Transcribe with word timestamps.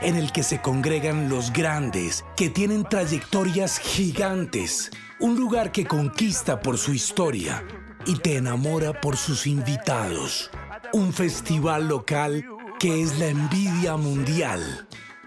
en 0.00 0.16
el 0.16 0.32
que 0.32 0.42
se 0.42 0.60
congregan 0.60 1.28
los 1.28 1.52
grandes, 1.52 2.24
que 2.36 2.50
tienen 2.50 2.84
trayectorias 2.84 3.78
gigantes. 3.78 4.90
Un 5.20 5.36
lugar 5.36 5.72
que 5.72 5.86
conquista 5.86 6.60
por 6.60 6.78
su 6.78 6.92
historia 6.92 7.64
y 8.06 8.16
te 8.16 8.36
enamora 8.36 9.00
por 9.00 9.16
sus 9.16 9.46
invitados. 9.46 10.50
Un 10.92 11.12
festival 11.12 11.88
local 11.88 12.44
que 12.78 13.02
es 13.02 13.18
la 13.18 13.26
envidia 13.26 13.96
mundial. 13.96 14.86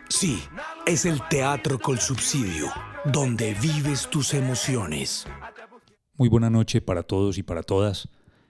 Sí, 0.10 0.42
es 0.86 1.06
el 1.06 1.22
teatro 1.30 1.80
con 1.80 1.98
subsidio, 1.98 2.68
donde 3.06 3.54
vives 3.56 4.10
tus 4.10 4.34
emociones. 4.34 5.28
Muy 6.16 6.30
buena 6.30 6.50
noche 6.50 6.82
para 6.82 7.04
todos 7.04 7.38
y 7.38 7.44
para 7.44 7.64
todas. 7.64 8.10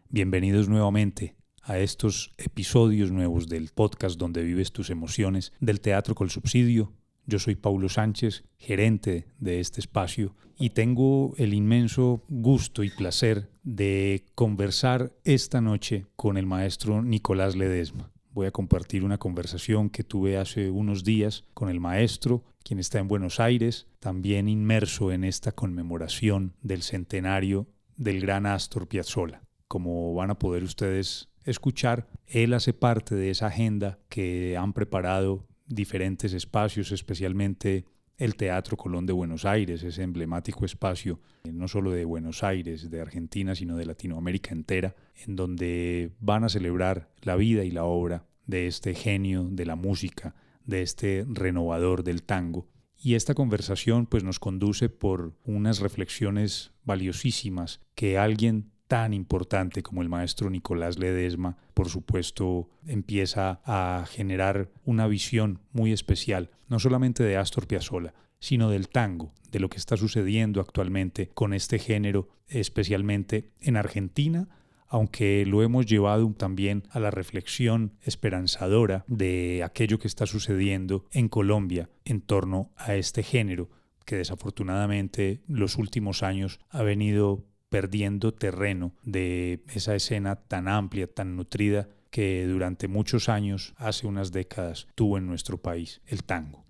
Bienvenidos 0.09 0.69
nuevamente 0.69 1.40
a 1.63 1.79
estos 1.79 2.31
episodios 2.37 3.11
nuevos 3.11 3.47
del 3.47 3.69
podcast 3.69 4.17
donde 4.17 4.43
vives 4.43 4.71
tus 4.71 4.89
emociones 4.89 5.53
del 5.59 5.81
Teatro 5.81 6.15
con 6.15 6.29
Subsidio. 6.29 6.93
Yo 7.25 7.39
soy 7.39 7.55
Paulo 7.55 7.87
Sánchez, 7.87 8.43
gerente 8.57 9.27
de 9.39 9.59
este 9.59 9.79
espacio, 9.79 10.35
y 10.57 10.71
tengo 10.71 11.33
el 11.37 11.53
inmenso 11.53 12.23
gusto 12.27 12.83
y 12.83 12.89
placer 12.89 13.49
de 13.63 14.25
conversar 14.35 15.13
esta 15.23 15.61
noche 15.61 16.05
con 16.15 16.37
el 16.37 16.45
maestro 16.45 17.01
Nicolás 17.01 17.55
Ledesma. 17.55 18.11
Voy 18.33 18.47
a 18.47 18.51
compartir 18.51 19.03
una 19.03 19.17
conversación 19.17 19.89
que 19.89 20.03
tuve 20.03 20.37
hace 20.37 20.69
unos 20.69 21.03
días 21.03 21.43
con 21.53 21.69
el 21.69 21.79
maestro, 21.79 22.43
quien 22.63 22.79
está 22.79 22.99
en 22.99 23.07
Buenos 23.07 23.39
Aires, 23.39 23.87
también 23.99 24.47
inmerso 24.47 25.11
en 25.11 25.23
esta 25.23 25.51
conmemoración 25.51 26.53
del 26.61 26.81
centenario 26.81 27.67
del 27.97 28.21
gran 28.21 28.45
Astor 28.45 28.87
Piazzolla. 28.87 29.43
Como 29.67 30.13
van 30.13 30.31
a 30.31 30.39
poder 30.39 30.63
ustedes 30.63 31.30
escuchar, 31.45 32.07
él 32.27 32.53
hace 32.53 32.73
parte 32.73 33.15
de 33.15 33.29
esa 33.29 33.47
agenda 33.47 33.99
que 34.09 34.57
han 34.57 34.73
preparado 34.73 35.47
diferentes 35.67 36.33
espacios, 36.33 36.91
especialmente 36.91 37.85
el 38.17 38.35
Teatro 38.35 38.77
Colón 38.77 39.07
de 39.07 39.13
Buenos 39.13 39.45
Aires, 39.45 39.81
ese 39.81 40.03
emblemático 40.03 40.63
espacio, 40.63 41.19
eh, 41.43 41.51
no 41.51 41.67
solo 41.67 41.91
de 41.91 42.05
Buenos 42.05 42.43
Aires, 42.43 42.91
de 42.91 43.01
Argentina, 43.01 43.55
sino 43.55 43.75
de 43.75 43.85
Latinoamérica 43.85 44.51
entera, 44.51 44.95
en 45.25 45.35
donde 45.35 46.11
van 46.19 46.43
a 46.43 46.49
celebrar 46.49 47.09
la 47.21 47.35
vida 47.35 47.63
y 47.63 47.71
la 47.71 47.85
obra 47.85 48.27
de 48.45 48.67
este 48.67 48.93
genio 48.93 49.47
de 49.49 49.65
la 49.65 49.75
música, 49.75 50.35
de 50.65 50.83
este 50.83 51.25
renovador 51.27 52.03
del 52.03 52.21
tango. 52.21 52.67
Y 52.95 53.15
esta 53.15 53.33
conversación 53.33 54.05
pues 54.05 54.23
nos 54.23 54.37
conduce 54.37 54.87
por 54.89 55.33
unas 55.43 55.79
reflexiones 55.79 56.73
valiosísimas 56.83 57.81
que 57.95 58.19
alguien 58.19 58.71
tan 58.91 59.13
importante 59.13 59.83
como 59.83 60.01
el 60.01 60.09
maestro 60.09 60.49
Nicolás 60.49 60.99
Ledesma, 60.99 61.55
por 61.73 61.87
supuesto, 61.87 62.67
empieza 62.85 63.61
a 63.63 64.05
generar 64.05 64.69
una 64.83 65.07
visión 65.07 65.61
muy 65.71 65.93
especial, 65.93 66.49
no 66.67 66.77
solamente 66.77 67.23
de 67.23 67.37
Astor 67.37 67.67
Piazzolla, 67.67 68.13
sino 68.39 68.69
del 68.69 68.89
tango, 68.89 69.31
de 69.49 69.61
lo 69.61 69.69
que 69.69 69.77
está 69.77 69.95
sucediendo 69.95 70.59
actualmente 70.59 71.29
con 71.29 71.53
este 71.53 71.79
género, 71.79 72.27
especialmente 72.49 73.53
en 73.61 73.77
Argentina, 73.77 74.49
aunque 74.89 75.45
lo 75.45 75.63
hemos 75.63 75.85
llevado 75.85 76.29
también 76.33 76.83
a 76.91 76.99
la 76.99 77.11
reflexión 77.11 77.93
esperanzadora 78.01 79.05
de 79.07 79.63
aquello 79.63 79.99
que 79.99 80.09
está 80.09 80.25
sucediendo 80.25 81.05
en 81.13 81.29
Colombia 81.29 81.89
en 82.03 82.19
torno 82.19 82.73
a 82.75 82.95
este 82.95 83.23
género, 83.23 83.69
que 84.03 84.17
desafortunadamente 84.17 85.39
los 85.47 85.77
últimos 85.77 86.23
años 86.23 86.59
ha 86.69 86.83
venido 86.83 87.45
perdiendo 87.71 88.33
terreno 88.33 88.91
de 89.01 89.63
esa 89.73 89.95
escena 89.95 90.35
tan 90.35 90.67
amplia, 90.67 91.07
tan 91.07 91.37
nutrida 91.37 91.87
que 92.09 92.45
durante 92.45 92.89
muchos 92.89 93.29
años, 93.29 93.73
hace 93.77 94.05
unas 94.05 94.33
décadas, 94.33 94.87
tuvo 94.93 95.17
en 95.17 95.25
nuestro 95.25 95.57
país, 95.57 96.01
el 96.05 96.25
tango. 96.25 96.65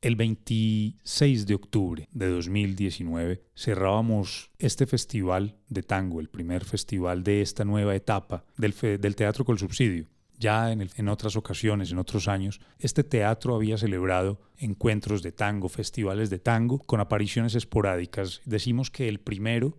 El 0.00 0.16
26 0.16 1.46
de 1.46 1.54
octubre 1.54 2.08
de 2.10 2.28
2019 2.28 3.42
cerrábamos 3.54 4.50
este 4.58 4.86
festival 4.86 5.56
de 5.68 5.82
tango, 5.82 6.20
el 6.20 6.30
primer 6.30 6.64
festival 6.64 7.22
de 7.22 7.42
esta 7.42 7.66
nueva 7.66 7.94
etapa 7.94 8.46
del, 8.56 9.14
Teatro 9.14 9.44
con 9.44 9.58
Subsidio. 9.58 10.06
Ya 10.38 10.72
en, 10.72 11.08
otras 11.08 11.36
ocasiones, 11.36 11.92
en 11.92 11.98
otros 11.98 12.28
años, 12.28 12.60
este 12.78 13.04
teatro 13.04 13.54
había 13.54 13.76
celebrado 13.76 14.40
encuentros 14.56 15.22
de 15.22 15.32
tango, 15.32 15.68
festivales 15.68 16.30
de 16.30 16.38
tango, 16.38 16.78
con 16.78 17.00
apariciones 17.00 17.54
esporádicas. 17.54 18.40
Decimos 18.44 18.90
que 18.90 19.08
el 19.08 19.18
primero 19.18 19.76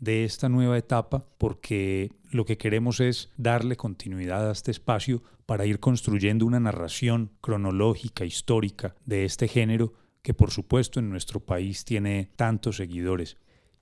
de 0.00 0.24
esta 0.24 0.48
nueva 0.48 0.78
etapa 0.78 1.26
porque 1.38 2.12
lo 2.30 2.44
que 2.44 2.58
queremos 2.58 3.00
es 3.00 3.30
darle 3.36 3.76
continuidad 3.76 4.48
a 4.48 4.52
este 4.52 4.70
espacio 4.70 5.22
para 5.46 5.66
ir 5.66 5.80
construyendo 5.80 6.46
una 6.46 6.60
narración 6.60 7.30
cronológica, 7.40 8.24
histórica 8.24 8.94
de 9.04 9.24
este 9.24 9.48
género 9.48 9.92
que 10.22 10.34
por 10.34 10.50
supuesto 10.50 11.00
en 11.00 11.10
nuestro 11.10 11.40
país 11.40 11.84
tiene 11.84 12.30
tantos 12.36 12.78
seguidores. 12.78 13.36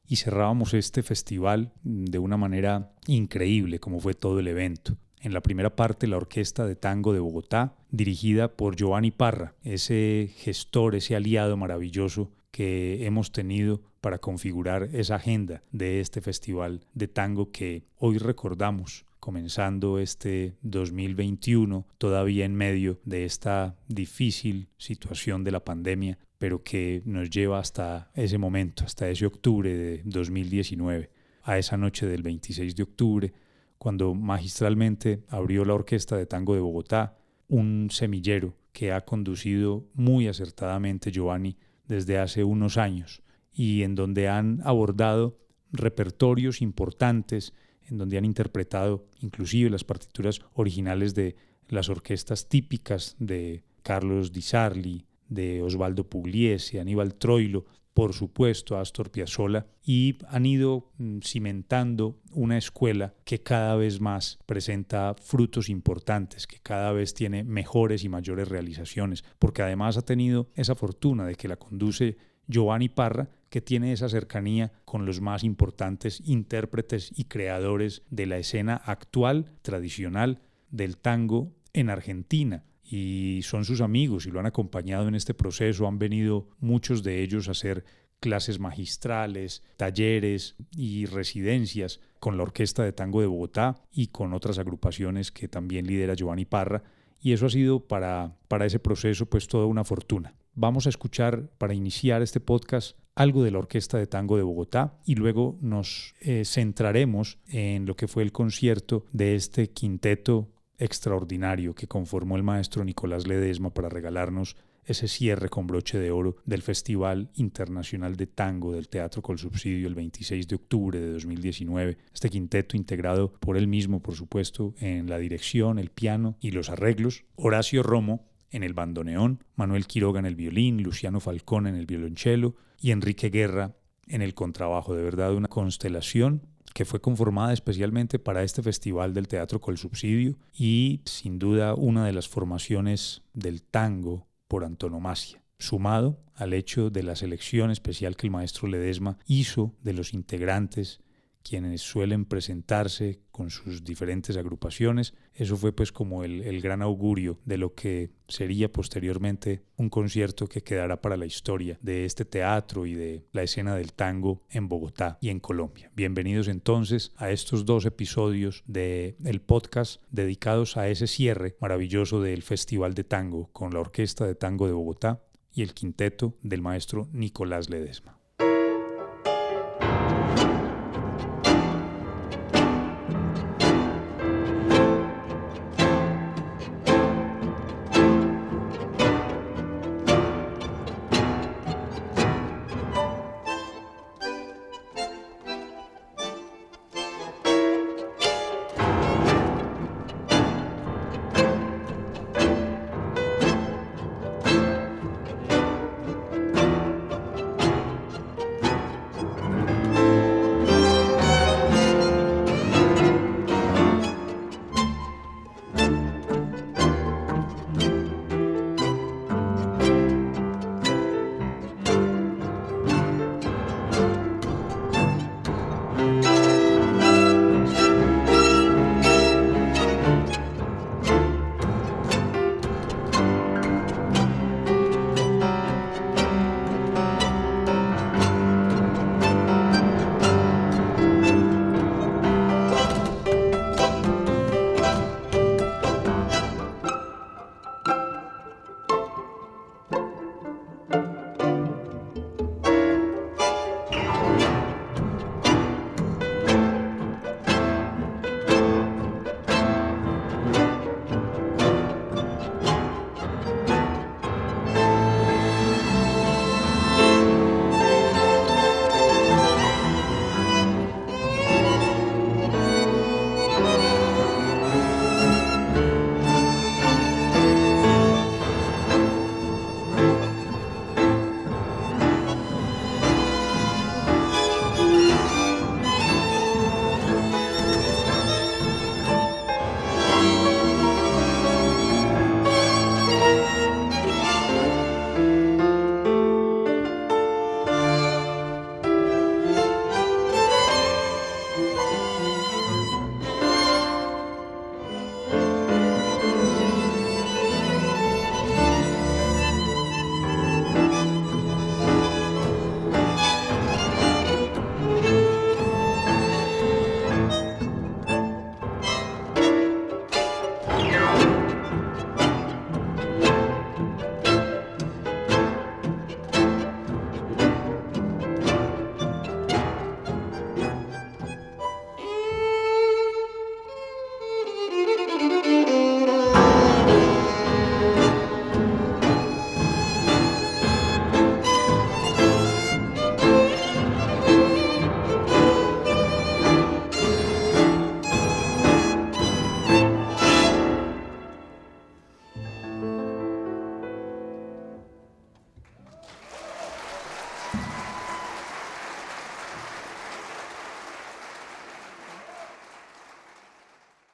Y 0.07 0.17
cerrábamos 0.17 0.75
este 0.75 1.03
festival 1.03 1.73
de 1.85 2.19
una 2.19 2.37
manera 2.37 2.93
increíble 3.07 3.79
como 3.79 4.01
fue 4.01 4.15
todo 4.15 4.41
el 4.41 4.49
evento. 4.49 4.97
En 5.21 5.33
la 5.33 5.41
primera 5.41 5.77
parte 5.77 6.09
la 6.09 6.17
Orquesta 6.17 6.67
de 6.67 6.75
Tango 6.75 7.13
de 7.13 7.21
Bogotá, 7.21 7.77
dirigida 7.91 8.57
por 8.57 8.75
Giovanni 8.75 9.13
Parra, 9.13 9.55
ese 9.63 10.33
gestor, 10.37 10.97
ese 10.97 11.15
aliado 11.15 11.57
maravilloso 11.57 12.33
que 12.53 13.05
hemos 13.07 13.33
tenido 13.33 13.83
para 14.01 14.19
configurar 14.19 14.91
esa 14.93 15.17
agenda 15.17 15.65
de 15.73 16.01
este 16.01 16.21
festival 16.21 16.85
de 16.95 17.09
tango 17.09 17.51
que 17.51 17.85
hoy 17.97 18.19
recordamos 18.19 19.07
comenzando 19.19 19.99
este 19.99 20.57
2021 20.63 21.87
todavía 21.97 22.45
en 22.45 22.55
medio 22.55 23.01
de 23.05 23.25
esta 23.25 23.77
difícil 23.89 24.69
situación 24.77 25.45
de 25.45 25.53
la 25.53 25.65
pandemia, 25.65 26.19
pero 26.39 26.63
que 26.63 27.03
nos 27.05 27.31
lleva 27.31 27.59
hasta 27.59 28.11
ese 28.15 28.37
momento, 28.37 28.85
hasta 28.85 29.09
ese 29.09 29.27
octubre 29.27 29.73
de 29.73 30.03
2019, 30.05 31.11
a 31.45 31.57
esa 31.57 31.77
noche 31.77 32.07
del 32.07 32.23
26 32.23 32.75
de 32.75 32.83
octubre, 32.83 33.33
cuando 33.79 34.13
magistralmente 34.13 35.23
abrió 35.29 35.65
la 35.65 35.75
Orquesta 35.75 36.17
de 36.17 36.27
Tango 36.27 36.55
de 36.55 36.61
Bogotá, 36.61 37.17
un 37.49 37.89
semillero 37.91 38.57
que 38.73 38.93
ha 38.93 39.03
conducido 39.03 39.87
muy 39.95 40.27
acertadamente 40.27 41.13
Giovanni 41.13 41.57
desde 41.93 42.19
hace 42.19 42.43
unos 42.43 42.79
años 42.79 43.23
y 43.53 43.83
en 43.83 43.95
donde 43.95 44.27
han 44.27 44.63
abordado 44.65 45.39
repertorios 45.73 46.63
importantes, 46.63 47.53
en 47.89 47.99
donde 47.99 48.17
han 48.17 48.25
interpretado 48.25 49.05
inclusive 49.21 49.69
las 49.69 49.85
partituras 49.85 50.41
originales 50.55 51.15
de 51.15 51.37
las 51.69 51.91
orquestas 51.91 52.49
típicas 52.49 53.15
de 53.19 53.63
Carlos 53.83 54.33
Di 54.33 54.41
Sarli, 54.41 55.05
de 55.29 55.63
Osvaldo 55.63 56.09
Pugliese, 56.09 56.81
Aníbal 56.81 57.15
Troilo, 57.15 57.67
por 57.95 58.13
supuesto 58.13 58.79
Astor 58.79 59.11
Piazzolla, 59.11 59.67
y 59.85 60.19
han 60.29 60.47
ido 60.47 60.91
mm, 60.99 61.19
cimentando 61.21 62.21
una 62.33 62.57
escuela 62.57 63.15
que 63.25 63.43
cada 63.43 63.77
vez 63.77 64.01
más 64.01 64.39
presenta 64.47 65.15
frutos 65.15 65.69
importantes, 65.69 66.47
que 66.47 66.59
cada 66.61 66.93
vez 66.93 67.15
tiene 67.15 67.45
mejores 67.45 68.05
y 68.05 68.09
mayores 68.09 68.49
realizaciones, 68.49 69.25
porque 69.39 69.63
además 69.63 69.97
ha 69.97 70.03
tenido 70.03 70.49
esa 70.55 70.75
fortuna 70.75 71.27
de 71.27 71.35
que 71.35 71.49
la 71.49 71.57
conduce 71.57 72.17
Giovanni 72.47 72.89
Parra, 72.89 73.31
que 73.51 73.61
tiene 73.61 73.93
esa 73.93 74.09
cercanía 74.09 74.73
con 74.85 75.05
los 75.05 75.21
más 75.21 75.45
importantes 75.45 76.23
intérpretes 76.25 77.13
y 77.15 77.25
creadores 77.25 78.03
de 78.11 78.27
la 78.27 78.39
escena 78.39 78.77
actual, 78.77 79.53
tradicional, 79.63 80.41
del 80.71 80.97
tango 80.97 81.53
en 81.75 81.91
Argentina 81.91 82.65
y 82.93 83.41
son 83.43 83.65
sus 83.65 83.81
amigos 83.81 84.27
y 84.27 84.31
lo 84.31 84.39
han 84.39 84.45
acompañado 84.45 85.09
en 85.09 85.15
este 85.15 85.33
proceso. 85.33 85.89
Han 85.89 85.99
venido 85.99 86.51
muchos 86.61 87.03
de 87.03 87.23
ellos 87.23 87.49
a 87.49 87.53
hacer 87.53 87.87
clases 88.21 88.61
magistrales, 88.61 89.63
talleres 89.79 90.57
y 90.77 91.07
residencias 91.07 92.01
con 92.21 92.37
la 92.37 92.43
Orquesta 92.43 92.85
de 92.85 92.93
Tango 92.93 93.23
de 93.23 93.29
Bogotá 93.29 93.81
y 93.91 94.09
con 94.09 94.35
otras 94.35 94.59
agrupaciones 94.59 95.33
que 95.33 95.49
también 95.49 95.87
lidera 95.87 96.13
Giovanni 96.13 96.45
Parra. 96.45 96.83
Y 97.19 97.33
eso 97.33 97.47
ha 97.47 97.51
sido 97.51 97.81
para, 97.81 98.37
para 98.47 98.67
ese 98.67 98.79
proceso 98.79 99.25
pues 99.25 99.47
toda 99.47 99.65
una 99.65 99.85
fortuna. 99.85 100.35
Vamos 100.55 100.85
a 100.85 100.91
escuchar 100.91 101.49
para 101.57 101.73
iniciar 101.73 102.21
este 102.21 102.41
podcast 102.41 102.99
algo 103.15 103.43
de 103.43 103.53
la 103.53 103.59
Orquesta 103.59 103.97
de 103.97 104.07
Tango 104.07 104.37
de 104.37 104.43
Bogotá 104.43 104.99
y 105.07 105.15
luego 105.15 105.57
nos 105.63 106.15
eh, 106.21 106.45
centraremos 106.45 107.39
en 107.49 107.87
lo 107.87 107.97
que 107.97 108.07
fue 108.07 108.23
el 108.23 108.33
concierto 108.33 109.07
de 109.13 109.35
este 109.35 109.71
quinteto 109.71 110.51
extraordinario 110.83 111.75
que 111.75 111.87
conformó 111.87 112.37
el 112.37 112.43
maestro 112.43 112.85
Nicolás 112.85 113.27
Ledesma 113.27 113.71
para 113.71 113.89
regalarnos 113.89 114.57
ese 114.85 115.07
cierre 115.07 115.49
con 115.49 115.67
broche 115.67 115.99
de 115.99 116.11
oro 116.11 116.37
del 116.45 116.63
Festival 116.63 117.31
Internacional 117.35 118.17
de 118.17 118.27
Tango 118.27 118.73
del 118.73 118.89
Teatro 118.89 119.23
Col 119.23 119.39
Subsidio 119.39 119.87
el 119.87 119.95
26 119.95 120.49
de 120.49 120.57
octubre 120.57 121.01
de 121.01 121.13
2019. 121.13 121.99
Este 122.13 122.31
quinteto 122.31 122.77
integrado 122.77 123.33
por 123.35 123.57
él 123.57 123.69
mismo, 123.69 124.01
por 124.01 124.17
supuesto, 124.17 124.75
en 124.81 125.09
la 125.09 125.19
dirección, 125.19 125.79
el 125.79 125.91
piano 125.91 126.37
y 126.41 126.51
los 126.51 126.69
arreglos. 126.69 127.25
Horacio 127.37 127.85
Romo 127.85 128.27
en 128.51 128.65
el 128.65 128.75
bandoneón, 128.75 129.45
Manuel 129.55 129.87
Quiroga 129.87 130.19
en 130.19 130.27
el 130.27 130.35
violín, 130.35 130.83
Luciano 130.83 131.21
Falcón 131.21 131.67
en 131.67 131.77
el 131.77 131.87
violonchelo 131.87 132.57
y 132.81 132.91
Enrique 132.91 133.31
Guerra 133.31 133.77
en 134.09 134.21
el 134.21 134.35
contrabajo. 134.35 134.95
De 134.95 135.03
verdad, 135.03 135.35
una 135.35 135.49
constelación 135.49 136.43
que 136.75 136.85
fue 136.85 137.01
conformada 137.01 137.53
especialmente 137.53 138.19
para 138.19 138.43
este 138.43 138.63
festival 138.63 139.15
del 139.15 139.29
teatro 139.29 139.61
Col 139.61 139.79
Subsidio 139.79 140.39
y 140.53 141.01
sin 141.05 141.39
duda 141.39 141.75
una 141.75 142.07
de 142.07 142.13
las 142.13 142.29
formaciones 142.29 143.23
del 143.33 143.63
tango 143.63 144.27
por 144.49 144.65
antonomasia, 144.65 145.43
sumado 145.59 146.21
al 146.35 146.53
hecho 146.53 146.91
de 146.91 147.03
la 147.03 147.17
selección 147.17 147.71
especial 147.71 148.17
que 148.17 148.27
el 148.27 148.33
maestro 148.33 148.69
Ledesma 148.69 149.19
hizo 149.27 149.75
de 149.83 149.93
los 149.93 150.15
integrantes 150.15 151.01
quienes 151.43 151.83
suelen 151.83 152.25
presentarse 152.25 153.21
con 153.31 153.51
sus 153.51 153.85
diferentes 153.85 154.37
agrupaciones. 154.37 155.15
Eso 155.35 155.57
fue 155.57 155.73
pues 155.73 155.93
como 155.93 156.25
el, 156.25 156.61
gran 156.63 156.83
augurio 156.83 157.39
de 157.45 157.59
lo 157.59 157.75
que 157.75 158.11
sería 158.29 158.71
posteriormente 158.71 159.63
un 159.77 159.89
concierto 159.89 160.47
que 160.47 160.63
quedará 160.63 161.01
para 161.01 161.17
la 161.17 161.27
historia 161.27 161.79
de 161.83 162.05
este 162.05 162.25
teatro 162.25 162.87
y 162.87 162.95
de 162.95 163.25
la 163.33 163.43
escena 163.43 163.75
del 163.75 163.93
tango 163.93 164.43
en 164.51 164.69
Bogotá 164.69 165.19
y 165.21 165.29
en 165.31 165.41
Colombia. 165.41 165.91
Bienvenidos 165.95 166.49
entonces 166.49 167.13
a 167.17 167.31
estos 167.31 167.65
dos 167.65 167.85
episodios 167.85 168.63
del 168.67 169.17
el 169.25 169.41
podcast 169.41 170.03
dedicados 170.11 170.77
a 170.77 170.89
ese 170.89 171.07
cierre 171.07 171.57
maravilloso 171.61 172.23
del 172.23 172.43
Festival 172.43 172.95
de 172.95 173.05
Tango 173.05 173.51
con 173.53 173.73
la 173.73 173.81
Orquesta 173.81 174.27
de 174.27 174.35
Tango 174.35 174.67
de 174.67 174.73
Bogotá 174.73 175.23
y 175.55 175.63
el 175.63 175.75
quinteto 175.75 176.39
del 176.43 176.63
maestro 176.63 177.09
Nicolás 177.13 177.69
Ledesma. 177.69 178.22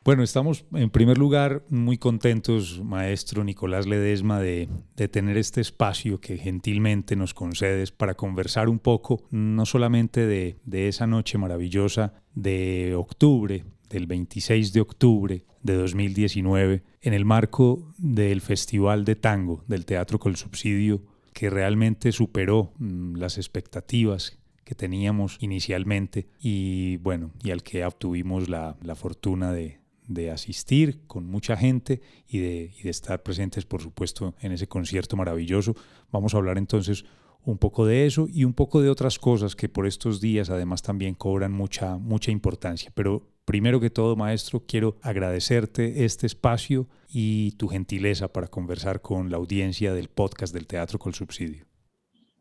Bueno, 0.09 0.23
estamos 0.23 0.65
en 0.73 0.88
primer 0.88 1.19
lugar 1.19 1.67
muy 1.69 1.99
contentos, 1.99 2.83
maestro 2.83 3.45
Nicolás 3.45 3.87
Ledesma, 3.87 4.41
de, 4.41 4.67
tener 5.12 5.37
este 5.37 5.61
espacio 5.61 6.19
que 6.19 6.38
gentilmente 6.38 7.15
nos 7.15 7.35
concedes 7.35 7.93
para 7.93 8.15
conversar 8.15 8.71
un 8.71 8.79
poco, 8.79 9.23
no 9.31 9.67
solamente 9.67 10.27
de, 10.27 10.88
esa 10.88 11.07
noche 11.07 11.37
maravillosa 11.37 12.15
de 12.35 12.95
octubre, 12.97 13.67
del 13.91 14.07
26 14.07 14.73
de 14.73 14.81
octubre 14.81 15.45
de 15.62 15.75
2019, 15.75 16.85
en 17.03 17.12
el 17.12 17.27
marco 17.27 17.93
del 17.99 18.41
Festival 18.41 19.05
de 19.05 19.15
Tango 19.15 19.62
del 19.69 19.85
Teatro 19.85 20.19
Col 20.19 20.37
Subsidio, 20.37 21.03
que 21.35 21.50
realmente 21.50 22.12
superó 22.12 22.73
mm, 22.79 23.17
las 23.17 23.37
expectativas 23.37 24.38
que 24.65 24.75
teníamos 24.75 25.37
inicialmente 25.43 26.31
y 26.41 26.97
bueno, 26.97 27.31
y 27.45 27.50
al 27.50 27.62
que 27.62 27.85
obtuvimos 27.85 28.49
la 28.49 28.75
fortuna 28.95 29.53
de, 29.53 29.81
de 30.09 30.31
asistir 30.31 31.07
con 31.07 31.27
mucha 31.27 31.57
gente 31.57 32.00
y 32.27 32.38
de, 32.38 32.75
estar 32.85 33.23
presentes, 33.23 33.65
por 33.67 33.83
supuesto, 33.83 34.35
en 34.41 34.53
ese 34.53 34.67
concierto 34.67 35.17
maravilloso. 35.17 35.77
Vamos 36.11 36.35
a 36.35 36.38
hablar 36.38 36.59
entonces 36.59 37.05
un 37.45 37.59
poco 37.59 37.87
de 37.87 38.07
eso 38.07 38.27
y 38.29 38.45
un 38.45 38.55
poco 38.55 38.83
de 38.83 38.91
otras 38.91 39.19
cosas 39.19 39.55
que 39.55 39.69
por 39.69 39.87
estos 39.87 40.21
días 40.21 40.50
además 40.50 40.83
también 40.83 41.15
cobran 41.15 41.53
mucha, 41.53 41.97
mucha 41.97 42.31
importancia. 42.31 42.91
Pero 42.95 43.23
primero 43.45 43.81
que 43.81 43.91
todo, 43.91 44.17
maestro, 44.17 44.65
quiero 44.67 44.97
agradecerte 45.03 46.05
este 46.05 46.27
espacio 46.27 46.88
y 47.09 47.53
tu 47.53 47.69
gentileza 47.69 48.33
para 48.33 48.49
conversar 48.49 49.00
con 49.00 49.31
la 49.31 49.37
audiencia 49.37 49.93
del 49.93 50.09
podcast 50.09 50.53
del 50.53 50.67
Teatro 50.67 50.99
con 50.99 51.12
Subsidio. 51.12 51.67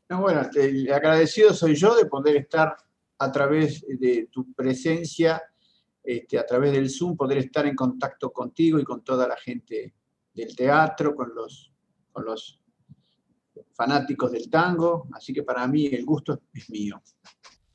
bueno, 0.09 0.41
el 0.55 0.91
agradecido 0.91 1.53
soy 1.53 1.75
yo 1.75 1.95
de 1.95 2.05
poder 2.05 2.37
estar 2.37 2.75
a 3.19 3.31
través 3.31 3.85
de 3.87 4.29
tu 4.31 4.53
presencia, 4.53 5.41
este, 6.07 6.39
a 6.39 6.45
través 6.45 6.71
del 6.71 6.89
Zoom, 6.89 7.17
poder 7.17 7.39
estar 7.39 7.65
en 7.65 7.75
contacto 7.75 8.31
contigo 8.31 8.79
y 8.79 8.85
con 8.85 9.03
toda 9.03 9.27
la 9.27 9.35
gente 9.35 9.93
del 10.33 10.55
teatro, 10.55 11.13
con 11.13 11.35
los, 11.35 11.73
con 12.13 12.23
los 12.23 12.61
fanáticos 13.73 14.31
del 14.31 14.49
tango, 14.49 15.09
así 15.11 15.33
que 15.33 15.43
para 15.43 15.67
mí 15.67 15.87
el 15.87 16.05
gusto 16.05 16.43
es 16.53 16.69
mío. 16.69 17.01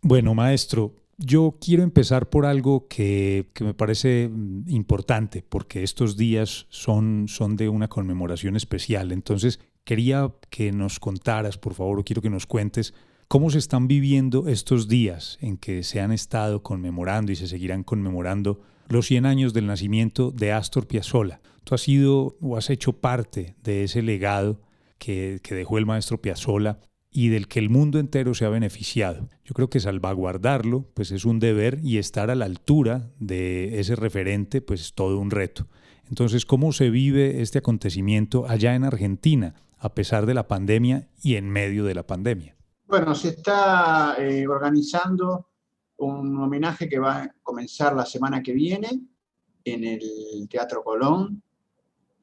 Bueno, 0.01 0.35
maestro, 0.35 0.95
yo 1.19 1.59
quiero 1.61 1.83
empezar 1.83 2.31
por 2.31 2.47
algo 2.47 2.89
que, 2.89 3.51
que, 3.53 3.65
me 3.65 3.75
parece 3.75 4.31
mm, 4.33 4.65
importante, 4.71 5.45
porque 5.47 5.83
estos 5.83 6.17
días 6.17 6.67
son, 6.71 7.27
son 7.29 7.57
de 7.57 7.69
una 7.69 7.89
conmemoración 7.89 8.57
especial. 8.57 9.13
Entonces, 9.13 9.61
quería 9.85 10.33
que 10.49 10.73
nos 10.73 10.99
contaras, 10.99 11.59
por 11.59 11.75
favor, 11.75 11.99
o 11.99 12.03
quiero 12.03 12.23
que 12.23 12.31
nos 12.31 12.47
cuentes 12.47 12.95
cómo 13.33 13.49
se 13.49 13.57
están 13.57 13.89
viviendo 13.89 14.47
estos 14.47 14.89
días 14.89 15.39
en 15.41 15.57
que 15.57 15.85
se 15.85 16.03
han 16.03 16.13
estado 16.13 16.63
conmemorando 16.63 17.33
y 17.33 17.37
se 17.37 17.49
seguirán 17.49 17.83
conmemorando 17.83 18.61
los 18.91 19.07
100 19.07 19.25
años 19.25 19.55
del 19.55 19.67
nacimiento 19.67 20.33
de 20.33 20.53
Astor 20.53 20.87
Piazzolla. 20.87 21.41
Tú 21.65 21.75
has 21.75 21.81
sido 21.81 22.37
o 22.43 22.59
has 22.59 22.69
hecho 22.69 23.01
parte 23.01 23.57
de 23.65 23.85
ese 23.85 24.03
legado 24.03 24.61
que, 24.99 25.41
dejó 25.49 25.79
el 25.79 25.87
maestro 25.87 26.21
Piazzolla 26.21 26.81
y 27.11 27.29
del 27.29 27.49
que 27.49 27.59
el 27.59 27.71
mundo 27.71 27.99
entero 27.99 28.35
se 28.35 28.45
ha 28.45 28.51
beneficiado. 28.51 29.31
Yo 29.47 29.55
creo 29.55 29.71
que 29.71 29.81
salvaguardarlo 29.81 30.91
pues 30.93 31.11
es 31.11 31.25
un 31.25 31.41
deber 31.41 31.81
y 31.83 31.97
estar 31.97 32.31
a 32.31 32.35
la 32.35 32.45
altura 32.45 33.09
de 33.19 33.81
ese 33.81 33.97
referente 33.97 34.61
pues 34.61 34.83
es 34.83 34.93
todo 34.93 35.19
un 35.19 35.31
reto. 35.31 35.69
Entonces, 36.07 36.45
¿cómo 36.45 36.75
se 36.75 36.91
vive 36.91 37.41
este 37.41 37.61
acontecimiento 37.61 38.47
allá 38.47 38.75
en 38.75 38.85
Argentina 38.85 39.55
a 39.79 39.95
pesar 39.95 40.27
de 40.27 40.35
la 40.35 40.49
pandemia 40.49 41.09
y 41.23 41.37
en 41.37 41.49
medio 41.49 41.85
de 41.85 41.95
la 41.95 42.07
pandemia? 42.07 42.57
Bueno, 42.93 43.15
se 43.15 43.29
está 43.29 44.17
eh, 44.19 44.47
organizando 44.47 45.47
un 45.97 46.37
homenaje 46.37 46.87
que 46.91 46.99
va 46.99 47.23
a 47.23 47.35
comenzar 47.43 47.97
la 47.97 48.05
semana 48.05 48.43
que 48.43 48.53
viene 48.53 48.91
en 49.65 49.85
el 49.85 50.47
Teatro 50.47 50.85
Colón, 50.85 51.43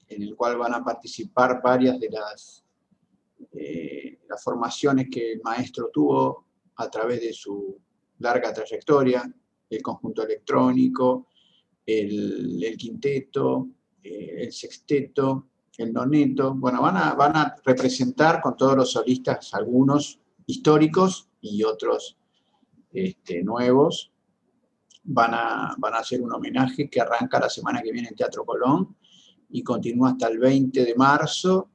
en 0.07 0.21
el 0.21 0.35
cual 0.35 0.57
van 0.57 0.75
a 0.75 0.83
participar 0.83 1.59
varias 1.63 1.99
de 1.99 2.09
las 2.11 2.63
eh, 3.51 4.19
formaciones 4.43 5.07
que 5.11 5.31
el 5.31 5.41
maestro 5.41 5.89
tuvo 5.91 6.45
a 6.75 6.87
través 6.87 7.19
de 7.21 7.33
su 7.33 7.75
larga 8.19 8.53
trayectoria, 8.53 9.23
el 9.71 9.81
conjunto 9.81 10.21
electrónico, 10.21 11.29
el, 11.83 12.75
quinteto, 12.77 13.69
eh, 14.03 14.43
el 14.43 14.53
sexteto, 14.53 15.47
el 15.79 15.91
noneto. 15.91 16.53
Bueno, 16.53 16.83
van 16.83 16.95
a 16.95 17.55
representar 17.65 18.39
con 18.39 18.55
todos 18.55 18.75
los 18.75 18.91
solistas, 18.91 19.51
algunos 19.55 20.19
históricos 20.49 21.29
y 21.41 21.63
otros 21.63 22.17
este, 22.91 23.43
nuevos. 23.43 24.11
Van 25.03 25.33
a, 25.33 25.75
van 25.77 25.93
a 25.93 25.99
hacer 25.99 26.21
un 26.21 26.33
homenaje 26.33 26.89
que 26.89 27.01
arranca 27.01 27.39
la 27.39 27.49
semana 27.49 27.81
que 27.81 27.91
viene 27.91 28.09
en 28.09 28.15
Teatro 28.15 28.45
Colón 28.45 28.95
y 29.49 29.63
continúa 29.63 30.11
hasta 30.11 30.27
el 30.27 30.39
20 30.39 30.85
de 30.85 30.95
marzo 30.95 31.69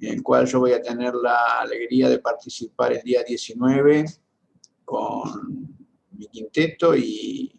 en 0.00 0.14
el 0.14 0.22
cual 0.22 0.46
yo 0.46 0.60
voy 0.60 0.72
a 0.72 0.82
tener 0.82 1.14
la 1.14 1.60
alegría 1.60 2.08
de 2.08 2.18
participar 2.18 2.92
el 2.92 3.02
día 3.02 3.22
19 3.22 4.04
con 4.84 5.76
mi 6.12 6.26
quinteto 6.26 6.96
y, 6.96 7.54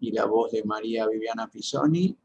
la 0.00 0.24
voz 0.26 0.52
de 0.52 0.64
María 0.64 1.06
Viviana 1.06 1.50
Pisoni. 1.50 2.16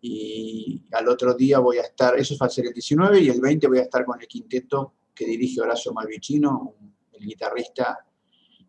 Y 0.00 0.82
al 0.92 1.08
otro 1.08 1.34
día 1.34 1.58
voy 1.58 1.78
a 1.78 1.82
estar, 1.82 2.18
eso 2.18 2.36
va 2.40 2.46
a 2.46 2.50
ser 2.50 2.66
el 2.66 2.72
19, 2.72 3.20
y 3.20 3.28
el 3.28 3.40
20 3.40 3.66
voy 3.68 3.78
a 3.78 3.82
estar 3.82 4.04
con 4.04 4.20
el 4.20 4.26
quinteto 4.26 4.94
que 5.14 5.26
dirige 5.26 5.60
Horacio 5.60 5.92
Malvicino, 5.92 6.74
el 7.12 7.26
guitarrista 7.26 8.06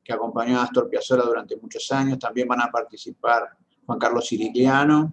que 0.04 0.14
acompañó 0.14 0.60
a 0.60 0.64
Astor 0.64 0.90
Piazzolla 0.90 1.24
durante 1.24 1.56
muchos 1.56 1.90
años. 1.92 2.20
También 2.20 2.48
van 2.48 2.62
a 2.62 2.72
participar 2.72 3.58
Juan 3.86 4.00
Carlos 4.00 4.28
Sirigliano, 4.28 5.12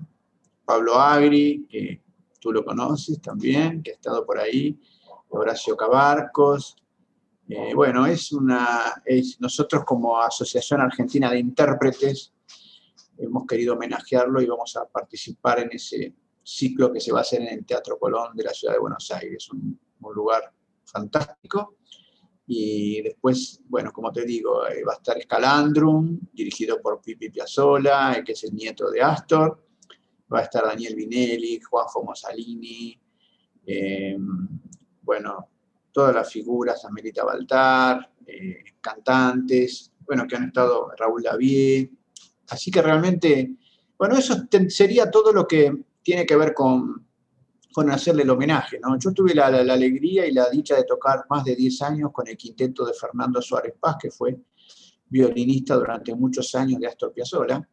Pablo 0.65 0.95
Agri, 0.97 1.67
que 1.69 2.03
tú 2.41 2.53
lo 2.53 2.65
conoces 2.65 3.21
también, 3.21 3.83
que 3.83 3.93
ha 3.93 3.95
estado 3.95 4.25
por 4.27 4.39
ahí, 4.39 4.79
Horacio 5.29 5.77
Cabarcos. 5.77 6.77
Eh, 7.49 7.75
bueno, 7.75 8.07
es 8.07 8.33
una, 8.33 9.03
nosotros 9.39 9.85
como 9.85 10.21
Asociación 10.21 10.81
Argentina 10.81 11.31
de 11.31 11.39
Intérpretes 11.39 12.33
hemos 13.19 13.47
querido 13.47 13.75
homenajearlo 13.75 14.41
y 14.41 14.47
vamos 14.47 14.77
a 14.77 14.87
participar 14.87 15.61
en 15.61 15.71
ese 15.73 16.15
ciclo 16.43 16.91
que 16.91 17.01
se 17.01 17.13
va 17.13 17.19
a 17.19 17.23
hacer 17.23 17.43
en 17.43 17.49
el 17.49 17.67
Teatro 17.67 17.99
Colón 17.99 18.35
de 18.35 18.45
la 18.45 18.55
Ciudad 18.55 18.75
de 18.75 18.81
Buenos 18.81 19.11
Aires, 19.11 19.51
un, 19.51 19.79
un 20.01 20.15
lugar 20.15 20.53
fantástico. 20.91 21.77
Y 22.47 23.01
después, 23.03 23.61
bueno, 23.69 23.93
como 23.93 24.11
te 24.11 24.25
digo, 24.25 24.67
eh, 24.67 24.83
va 24.83 24.95
a 24.95 24.97
estar 24.97 25.17
Escalandrum, 25.17 26.19
dirigido 26.33 26.81
por 26.83 27.01
Pipi 27.01 27.31
Piazzola, 27.31 28.15
eh, 28.19 28.25
que 28.25 28.33
es 28.33 28.43
el 28.45 28.55
nieto 28.55 28.91
de 28.91 29.01
Astor 29.01 29.67
va 30.33 30.41
a 30.41 30.43
estar 30.43 30.65
Daniel 30.65 30.95
Vinelli, 30.95 31.61
Juanjo 31.61 32.05
Mosalini, 32.05 32.97
eh, 33.67 34.17
bueno, 35.03 35.49
todas 35.91 36.15
las 36.15 36.33
figuras, 36.33 36.85
Amelita 36.85 37.25
Baltar, 37.25 38.13
cantantes, 38.81 39.93
bueno, 40.07 40.27
que 40.29 40.37
han 40.37 40.45
estado 40.45 40.93
Raúl 40.97 41.23
Davier. 41.23 41.91
Así 42.49 42.71
que 42.71 42.81
realmente, 42.81 43.57
bueno, 43.99 44.17
eso 44.17 44.47
sería 44.69 45.11
todo 45.11 45.33
lo 45.33 45.49
que 45.49 45.85
tiene 46.03 46.25
que 46.25 46.37
ver 46.37 46.55
con, 46.55 47.10
con 47.73 47.91
hacerle 47.91 48.23
el 48.23 48.31
homenaje. 48.31 48.79
¿no? 48.81 48.99
Yo 48.99 49.13
tuve 49.13 49.35
la, 49.35 49.51
la, 49.51 49.75
alegría 49.75 50.27
y 50.27 50.33
la 50.33 50.49
dicha 50.51 50.77
de 50.77 50.85
tocar 50.85 51.25
más 51.29 51.45
de 51.45 51.55
10 51.55 51.83
años 51.83 52.11
con 52.13 52.27
el 52.29 52.37
quinteto 52.37 52.85
de 52.85 52.93
Fernando 52.93 53.41
Suárez 53.41 53.75
Paz, 53.79 53.97
que 54.01 54.11
fue 54.11 54.39
violinista 55.09 55.75
durante 55.75 56.15
muchos 56.15 56.55
años 56.55 56.81
de 56.81 56.87
Astor 56.87 57.13
Piazzolla. 57.13 57.69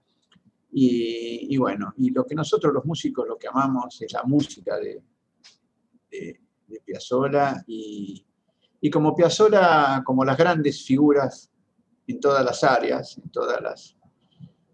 Y, 0.79 1.57
bueno, 1.57 1.93
y 1.97 2.11
lo 2.11 2.25
que 2.25 2.35
nosotros 2.35 2.71
los 2.71 2.85
músicos 2.85 3.27
lo 3.27 3.37
que 3.37 3.47
amamos 3.47 3.99
es 4.01 4.11
la 4.11 4.23
música 4.23 4.77
de, 4.77 5.01
de, 6.11 6.39
Piazzolla 6.85 7.63
y, 7.65 8.23
y, 8.81 8.89
como 8.89 9.15
Piazzolla, 9.15 10.03
como 10.05 10.23
las 10.23 10.37
grandes 10.37 10.85
figuras 10.85 11.49
en 12.05 12.19
todas 12.19 12.45
las 12.45 12.63
áreas, 12.63 13.17
en 13.17 13.29
todas 13.31 13.61
las 13.61 13.97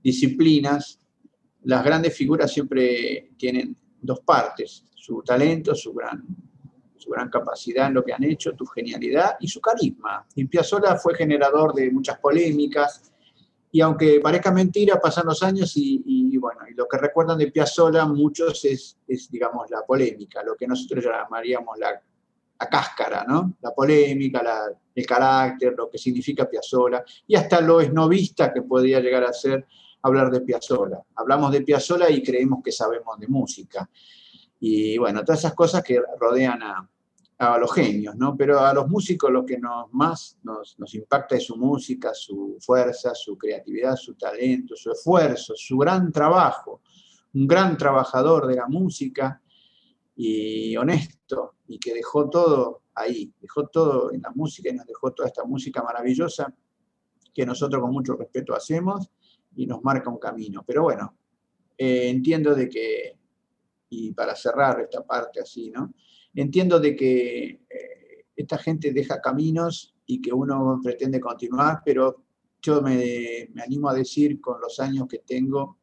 disciplinas, 0.03 0.99
las 1.63 1.83
grandes 1.83 2.15
figuras 2.15 2.51
siempre 2.51 3.31
tienen 3.37 3.77
dos 4.01 4.19
partes, 4.21 4.85
su 5.03 5.21
talento, 5.21 5.75
su 5.75 5.91
gran, 5.93 6.25
su 6.95 7.09
gran 7.09 7.29
capacidad 7.29 7.87
en 7.87 7.95
lo 7.95 8.05
que 8.05 8.13
han 8.13 8.23
hecho, 8.23 8.53
tu 8.53 8.65
genialidad 8.65 9.35
y 9.41 9.49
su 9.49 9.59
carisma. 9.59 10.25
Y 10.33 10.47
fue 10.47 11.13
generador 11.15 11.73
de 11.73 11.91
muchas 11.91 12.19
polémicas, 12.19 13.11
y 13.69 13.81
aunque 13.81 14.21
parezca 14.21 14.49
mentira, 14.49 15.01
pasan 15.01 15.25
los 15.25 15.43
años 15.43 15.73
y, 15.75 16.37
bueno, 16.37 16.61
y 16.71 16.73
lo 16.73 16.87
que 16.87 16.97
recuerdan 16.97 17.37
de 17.37 17.51
Piazzolla 17.51 18.05
muchos 18.05 18.63
es, 18.63 18.97
es, 19.05 19.29
digamos, 19.29 19.69
la 19.69 19.81
polémica, 19.85 20.41
lo 20.41 20.55
que 20.55 20.67
nosotros 20.67 21.03
llamaríamos 21.03 21.77
la, 21.79 22.01
la 22.61 22.69
cáscara, 22.69 23.25
¿no? 23.27 23.55
La 23.61 23.71
polémica, 23.73 24.41
el 24.95 25.05
carácter, 25.05 25.73
lo 25.77 25.89
que 25.89 25.97
significa 25.97 26.47
Piazzolla, 26.47 27.03
y 27.27 27.35
hasta 27.35 27.59
lo 27.59 27.81
esnovista 27.81 28.53
que 28.53 28.61
podría 28.61 29.01
llegar 29.01 29.25
a 29.25 29.33
ser 29.33 29.65
hablar 30.01 30.31
de 30.31 30.39
Piazzolla. 30.39 31.01
Hablamos 31.15 31.51
de 31.51 31.61
Piazzolla 31.61 32.09
y 32.09 32.23
creemos 32.23 32.61
que 32.63 32.71
sabemos 32.71 33.19
de 33.19 33.27
música. 33.27 33.89
Y 34.65 34.97
bueno, 34.97 35.25
todas 35.25 35.39
esas 35.39 35.55
cosas 35.55 35.83
que 35.83 36.01
rodean 36.17 36.63
a, 36.63 36.89
a 37.37 37.57
los 37.57 37.73
genios, 37.73 38.15
¿no? 38.15 38.37
Pero 38.37 38.61
a 38.61 38.73
los 38.73 38.87
músicos 38.87 39.29
lo 39.29 39.45
que 39.45 39.57
nos, 39.57 39.91
más 39.91 40.37
nos, 40.41 40.95
impacta 40.95 41.35
es 41.35 41.47
su 41.47 41.57
música, 41.57 42.13
su 42.13 42.57
fuerza, 42.61 43.13
su 43.13 43.37
creatividad, 43.37 43.97
su 43.97 44.15
talento, 44.15 44.73
su 44.77 44.89
esfuerzo, 44.89 45.53
su 45.57 45.77
gran 45.77 46.13
trabajo, 46.13 46.79
un 47.33 47.45
gran 47.45 47.77
trabajador 47.77 48.47
de 48.47 48.55
la 48.55 48.67
música 48.69 49.41
y 50.15 50.77
honesto, 50.77 51.55
y 51.67 51.77
que 51.77 51.93
dejó 51.93 52.29
todo 52.29 52.83
ahí, 52.95 53.33
dejó 53.41 53.67
todo 53.67 54.13
en 54.13 54.21
la 54.21 54.31
música 54.31 54.69
y 54.69 54.75
nos 54.75 54.85
dejó 54.85 55.11
toda 55.11 55.27
esta 55.27 55.43
música 55.43 55.83
maravillosa 55.83 56.53
que 57.33 57.45
nosotros 57.45 57.81
con 57.81 57.91
mucho 57.91 58.15
respeto 58.15 58.55
hacemos 58.55 59.11
y 59.57 59.65
nos 59.65 59.83
marca 59.83 60.09
un 60.09 60.19
camino. 60.19 60.63
Pero 60.65 60.83
bueno, 60.83 61.17
eh, 61.77 62.07
entiendo 62.07 62.55
de 62.55 62.69
que, 62.69 63.22
y 63.95 64.11
para 64.13 64.35
cerrar 64.35 64.81
esta 64.81 65.05
parte 65.05 65.39
así, 65.41 65.69
¿no? 65.69 65.93
entiendo 66.41 66.79
de 66.79 66.95
que 66.95 67.43
eh, 67.45 68.25
esta 68.35 68.57
gente 68.57 68.91
deja 68.91 69.21
caminos 69.21 69.95
y 70.05 70.21
que 70.21 70.33
uno 70.33 70.79
pretende 70.83 71.19
continuar, 71.19 71.81
pero 71.85 72.23
yo 72.61 72.81
me, 72.81 73.49
animo 73.63 73.89
a 73.89 73.93
decir 73.93 74.41
con 74.41 74.59
los 74.59 74.79
años 74.79 75.07
que 75.07 75.19
tengo 75.19 75.77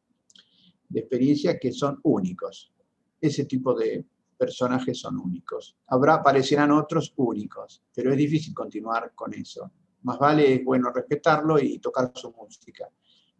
de 0.89 0.99
experiencia 0.99 1.57
que 1.57 1.71
son 1.71 1.99
únicos. 2.03 2.73
Ese 3.19 3.45
tipo 3.45 3.73
de 3.73 4.05
personajes 4.37 4.99
son 4.99 5.17
únicos. 5.17 5.77
Habrá, 5.87 6.15
aparecerán 6.15 6.71
otros 6.71 7.13
únicos, 7.15 7.83
pero 7.93 8.11
es 8.11 8.17
difícil 8.17 8.53
continuar 8.53 9.13
con 9.15 9.33
eso. 9.33 9.71
Más 10.03 10.17
vale, 10.17 10.61
bueno 10.65 10.91
respetarlo 10.91 11.59
y 11.59 11.79
tocar 11.79 12.11
su 12.15 12.31
música. 12.31 12.89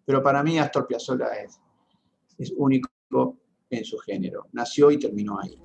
Pero 0.06 0.22
para 0.22 0.44
mí 0.44 0.60
Astor 0.60 0.88
Piazzolla 0.88 1.34
es, 1.44 1.60
es 2.38 2.54
único 2.56 3.41
en 3.72 3.86
su 3.86 3.98
género. 3.98 4.48
Nació 4.52 4.92
y 4.92 5.00
terminó 5.00 5.40
ahí. 5.40 5.58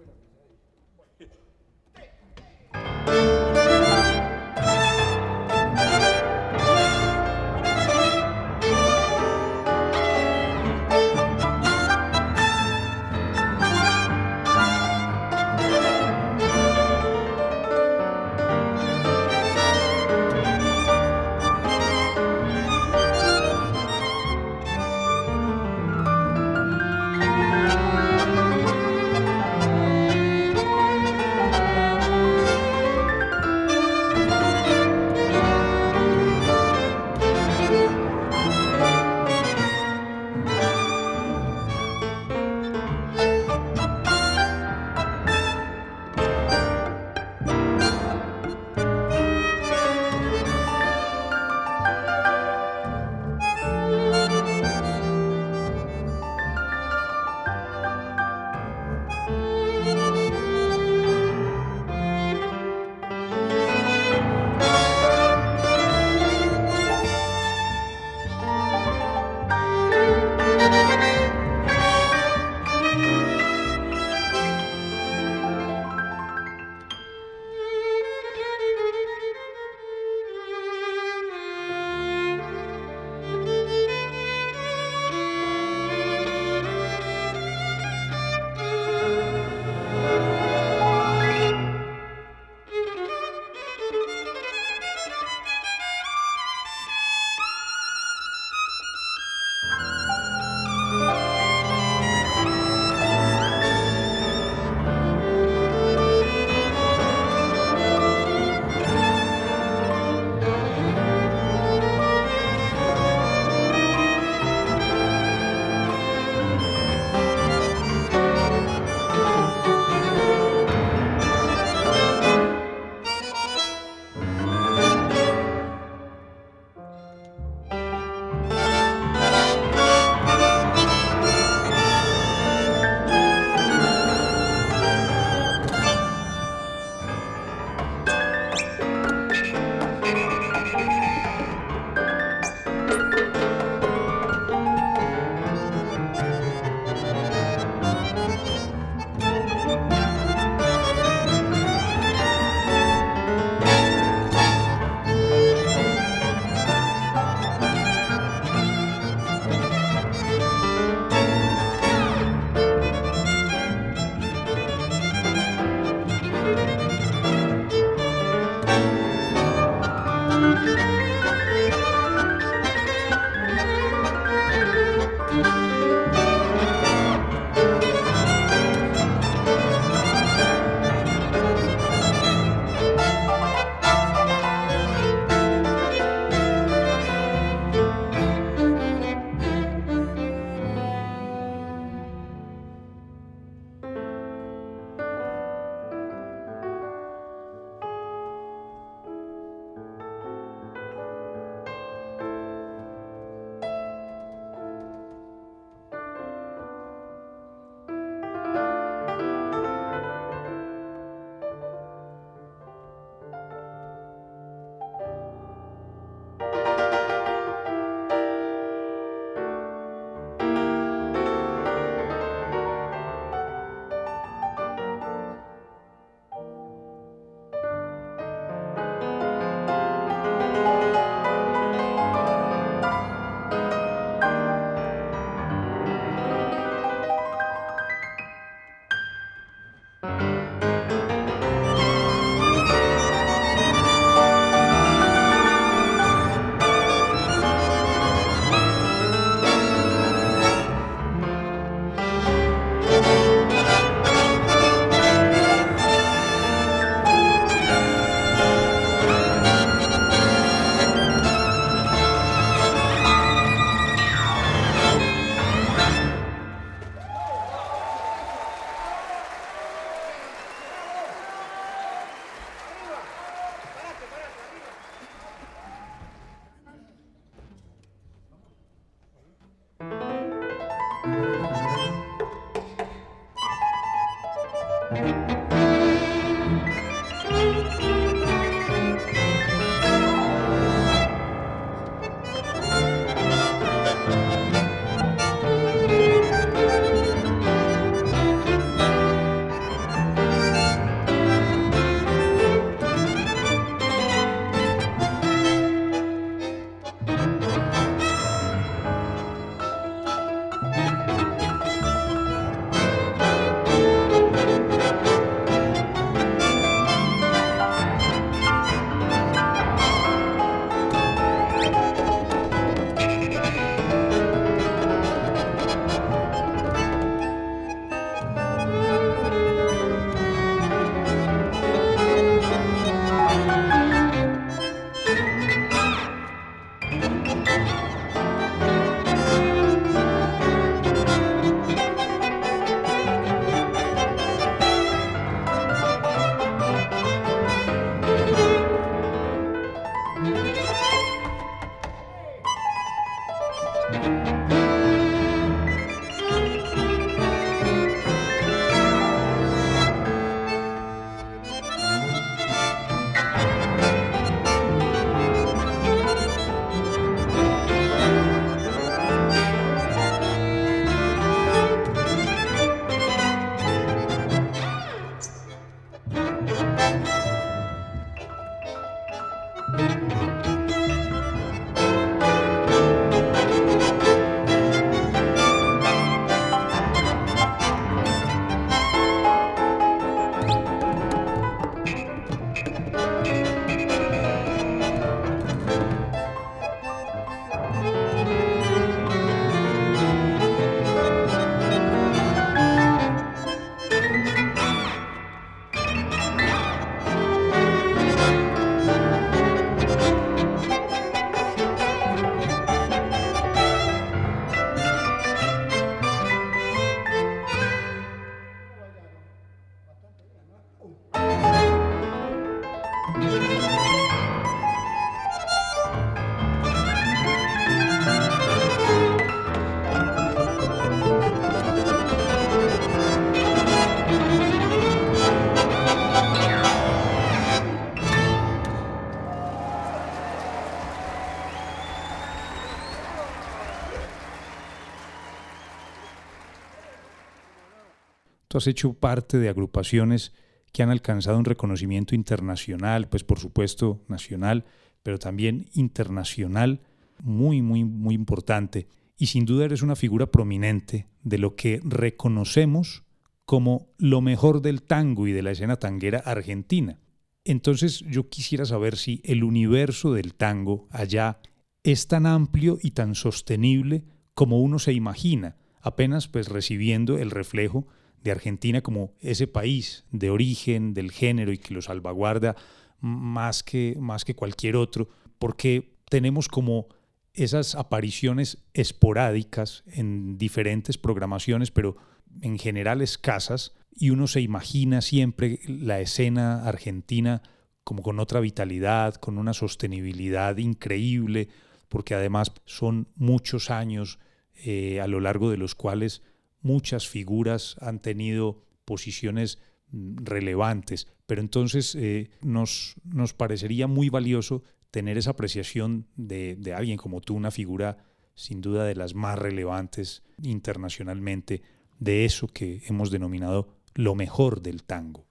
Has 448.56 448.66
hecho 448.66 448.94
parte 448.94 449.38
de 449.38 449.48
agrupaciones 449.48 450.32
que 450.72 450.82
han 450.82 450.90
alcanzado 450.90 451.38
un 451.38 451.44
reconocimiento 451.44 452.14
internacional, 452.14 453.08
pues 453.08 453.24
por 453.24 453.38
supuesto 453.38 454.04
nacional, 454.08 454.64
pero 455.02 455.18
también 455.18 455.68
internacional, 455.72 456.80
muy, 457.22 457.62
muy, 457.62 457.84
muy 457.84 458.14
importante. 458.14 458.88
Y 459.16 459.26
sin 459.26 459.46
duda 459.46 459.64
eres 459.64 459.82
una 459.82 459.96
figura 459.96 460.30
prominente 460.30 461.08
de 461.22 461.38
lo 461.38 461.56
que 461.56 461.80
reconocemos 461.82 463.04
como 463.46 463.94
lo 463.98 464.20
mejor 464.20 464.60
del 464.60 464.82
tango 464.82 465.26
y 465.26 465.32
de 465.32 465.42
la 465.42 465.52
escena 465.52 465.76
tanguera 465.76 466.18
argentina. 466.18 466.98
Entonces 467.44 468.00
yo 468.00 468.28
quisiera 468.28 468.64
saber 468.64 468.96
si 468.96 469.22
el 469.24 469.44
universo 469.44 470.12
del 470.12 470.34
tango 470.34 470.88
allá 470.90 471.38
es 471.84 472.08
tan 472.08 472.26
amplio 472.26 472.78
y 472.82 472.90
tan 472.90 473.14
sostenible 473.14 474.04
como 474.34 474.60
uno 474.60 474.80
se 474.80 474.92
imagina, 474.92 475.56
apenas 475.80 476.26
pues 476.26 476.48
recibiendo 476.48 477.16
el 477.16 477.30
reflejo 477.30 477.86
de 478.26 478.32
Argentina 478.32 478.82
como 478.82 479.14
ese 479.20 479.46
país 479.46 480.04
de 480.10 480.30
origen 480.30 480.92
del 480.92 481.10
género 481.10 481.52
y 481.52 481.58
que 481.58 481.74
lo 481.74 481.80
salvaguarda 481.80 482.56
más 483.00 483.62
que, 483.62 483.96
más 483.98 484.24
que 484.24 484.34
cualquier 484.34 484.76
otro, 484.76 485.08
porque 485.38 485.96
tenemos 486.08 486.48
como 486.48 486.88
esas 487.32 487.74
apariciones 487.74 488.58
esporádicas 488.72 489.84
en 489.86 490.38
diferentes 490.38 490.98
programaciones, 490.98 491.70
pero 491.70 491.96
en 492.40 492.58
general 492.58 493.02
escasas, 493.02 493.74
y 493.94 494.10
uno 494.10 494.26
se 494.26 494.40
imagina 494.40 495.00
siempre 495.00 495.60
la 495.66 496.00
escena 496.00 496.66
argentina 496.66 497.42
como 497.84 498.02
con 498.02 498.18
otra 498.18 498.40
vitalidad, 498.40 499.14
con 499.14 499.38
una 499.38 499.52
sostenibilidad 499.52 500.56
increíble, 500.56 501.48
porque 501.88 502.14
además 502.14 502.52
son 502.64 503.08
muchos 503.14 503.70
años 503.70 504.18
eh, 504.54 505.00
a 505.00 505.06
lo 505.06 505.20
largo 505.20 505.50
de 505.50 505.56
los 505.56 505.74
cuales 505.74 506.22
muchas 506.60 507.08
figuras 507.08 507.76
han 507.80 508.00
tenido 508.00 508.62
posiciones 508.84 509.58
mm, 509.90 510.24
relevantes, 510.24 511.08
pero 511.26 511.40
entonces 511.40 511.94
eh, 511.94 512.30
nos, 512.42 512.96
nos 513.04 513.34
parecería 513.34 513.86
muy 513.86 514.08
valioso 514.08 514.62
tener 514.90 515.18
esa 515.18 515.30
apreciación 515.30 516.06
de, 516.16 516.56
de, 516.56 516.72
alguien 516.72 516.96
como 516.96 517.20
tú, 517.20 517.34
una 517.34 517.50
figura 517.50 517.98
sin 518.34 518.60
duda 518.60 518.84
de 518.84 518.94
las 518.94 519.14
más 519.14 519.38
relevantes 519.38 520.22
internacionalmente, 520.42 521.62
de 521.98 522.24
eso 522.24 522.46
que 522.46 522.82
hemos 522.86 523.10
denominado 523.10 523.68
lo 523.94 524.14
mejor 524.14 524.60
del 524.60 524.84
tango. 524.84 525.26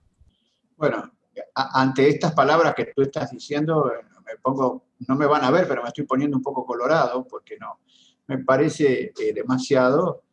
Bueno, 0.76 1.12
ante 1.54 2.10
estas 2.10 2.34
palabras 2.34 2.74
que 2.76 2.92
tú 2.96 3.04
estás 3.04 3.32
diciendo, 3.32 3.92
me 4.26 4.38
pongo, 4.42 4.88
no 5.08 5.16
me 5.16 5.26
van 5.26 5.44
a 5.44 5.52
ver, 5.52 5.68
pero 5.68 5.84
me 5.84 5.90
estoy 5.90 6.06
poniendo 6.06 6.36
un 6.36 6.44
poco 6.44 6.66
colorado, 6.66 7.26
porque 7.28 7.58
no, 7.60 7.80
me 8.28 8.40
parece 8.40 9.14
eh, 9.18 9.34
demasiado 9.34 10.24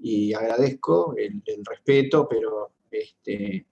y 0.00 0.32
agradezco 0.32 1.14
el, 1.16 1.42
respeto, 1.64 2.26
pero 2.28 2.70
este, 2.90 3.66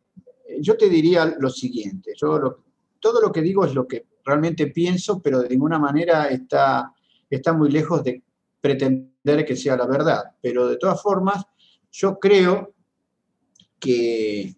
yo 0.60 0.76
te 0.76 0.88
diría 0.88 1.36
lo 1.38 1.50
siguiente, 1.50 2.12
yo 2.16 2.58
todo 3.00 3.20
lo 3.20 3.32
que 3.32 3.42
digo 3.42 3.64
es 3.64 3.74
lo 3.74 3.86
que 3.86 4.06
realmente 4.24 4.66
pienso, 4.68 5.22
pero 5.22 5.40
de 5.40 5.48
ninguna 5.48 5.78
manera 5.78 6.28
está, 6.28 6.92
está 7.30 7.52
muy 7.52 7.70
lejos 7.70 8.04
de 8.04 8.22
pretender 8.60 9.44
que 9.46 9.56
sea 9.56 9.76
la 9.76 9.86
verdad. 9.86 10.24
Pero 10.42 10.68
de 10.68 10.76
todas 10.76 11.00
formas, 11.00 11.44
yo 11.90 12.18
creo 12.18 12.74
que, 13.78 14.54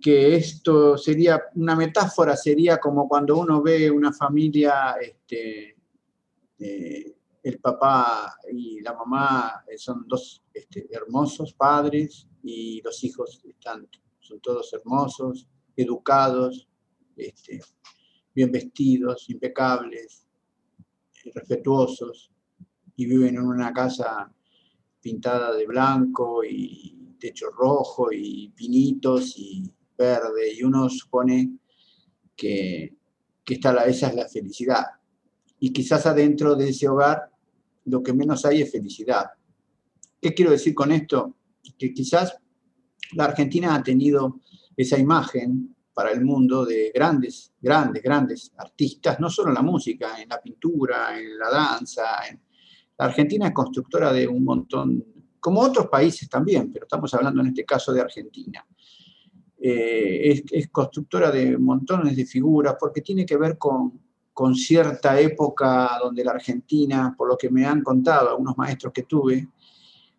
que 0.00 0.36
esto 0.36 0.96
sería, 0.96 1.42
una 1.56 1.76
metáfora 1.76 2.36
sería 2.36 2.78
como 2.78 3.08
cuando 3.08 3.36
uno 3.36 3.60
ve 3.60 3.90
una 3.90 4.12
familia 4.12 4.96
este, 5.00 5.76
eh, 6.60 7.17
el 7.48 7.60
papá 7.60 8.36
y 8.52 8.80
la 8.80 8.94
mamá 8.94 9.64
eh, 9.66 9.78
son 9.78 10.04
dos 10.06 10.42
este, 10.52 10.86
hermosos 10.90 11.54
padres 11.54 12.28
y 12.42 12.80
los 12.82 13.02
hijos 13.04 13.42
están, 13.48 13.88
son 14.20 14.40
todos 14.40 14.72
hermosos, 14.74 15.48
educados, 15.74 16.68
este, 17.16 17.60
bien 18.34 18.52
vestidos, 18.52 19.28
impecables, 19.30 20.26
eh, 21.24 21.30
respetuosos, 21.34 22.30
y 22.96 23.06
viven 23.06 23.36
en 23.36 23.42
una 23.42 23.72
casa 23.72 24.32
pintada 25.00 25.54
de 25.54 25.66
blanco 25.66 26.42
y 26.44 27.16
techo 27.18 27.50
rojo 27.50 28.12
y 28.12 28.48
pinitos 28.50 29.34
y 29.38 29.72
verde, 29.96 30.54
y 30.54 30.62
uno 30.62 30.88
supone 30.88 31.58
que, 32.36 32.94
que 33.44 33.54
está 33.54 33.72
la, 33.72 33.84
esa 33.86 34.08
es 34.08 34.14
la 34.14 34.28
felicidad. 34.28 34.84
Y 35.60 35.72
quizás 35.72 36.06
adentro 36.06 36.54
de 36.54 36.68
ese 36.68 36.88
hogar 36.88 37.27
lo 37.88 38.02
que 38.02 38.12
menos 38.12 38.44
hay 38.44 38.62
es 38.62 38.70
felicidad. 38.70 39.26
¿Qué 40.20 40.34
quiero 40.34 40.50
decir 40.50 40.74
con 40.74 40.92
esto? 40.92 41.36
Que 41.78 41.92
quizás 41.92 42.36
la 43.12 43.24
Argentina 43.24 43.74
ha 43.74 43.82
tenido 43.82 44.40
esa 44.76 44.98
imagen 44.98 45.74
para 45.92 46.12
el 46.12 46.24
mundo 46.24 46.64
de 46.64 46.92
grandes, 46.94 47.52
grandes, 47.60 48.02
grandes 48.02 48.52
artistas, 48.56 49.18
no 49.18 49.28
solo 49.28 49.48
en 49.48 49.54
la 49.54 49.62
música, 49.62 50.20
en 50.20 50.28
la 50.28 50.40
pintura, 50.40 51.18
en 51.18 51.38
la 51.38 51.50
danza. 51.50 52.04
La 52.96 53.06
Argentina 53.06 53.48
es 53.48 53.52
constructora 53.52 54.12
de 54.12 54.26
un 54.26 54.44
montón, 54.44 55.04
como 55.40 55.60
otros 55.60 55.88
países 55.88 56.28
también, 56.28 56.72
pero 56.72 56.84
estamos 56.84 57.12
hablando 57.14 57.40
en 57.40 57.48
este 57.48 57.64
caso 57.64 57.92
de 57.92 58.00
Argentina. 58.00 58.64
Eh, 59.60 60.30
es, 60.30 60.44
es, 60.52 60.68
constructora 60.68 61.32
de 61.32 61.58
montones 61.58 62.14
de 62.14 62.24
figuras 62.24 62.76
porque 62.78 63.00
tiene 63.00 63.26
que 63.26 63.36
ver 63.36 63.58
con, 63.58 64.07
con 64.38 64.54
cierta 64.54 65.18
época 65.18 65.98
donde 66.00 66.22
la 66.22 66.30
Argentina, 66.30 67.12
por 67.18 67.28
lo 67.28 67.36
que 67.36 67.50
me 67.50 67.66
han 67.66 67.82
contado 67.82 68.30
algunos 68.30 68.56
maestros 68.56 68.92
que 68.92 69.02
tuve, 69.02 69.48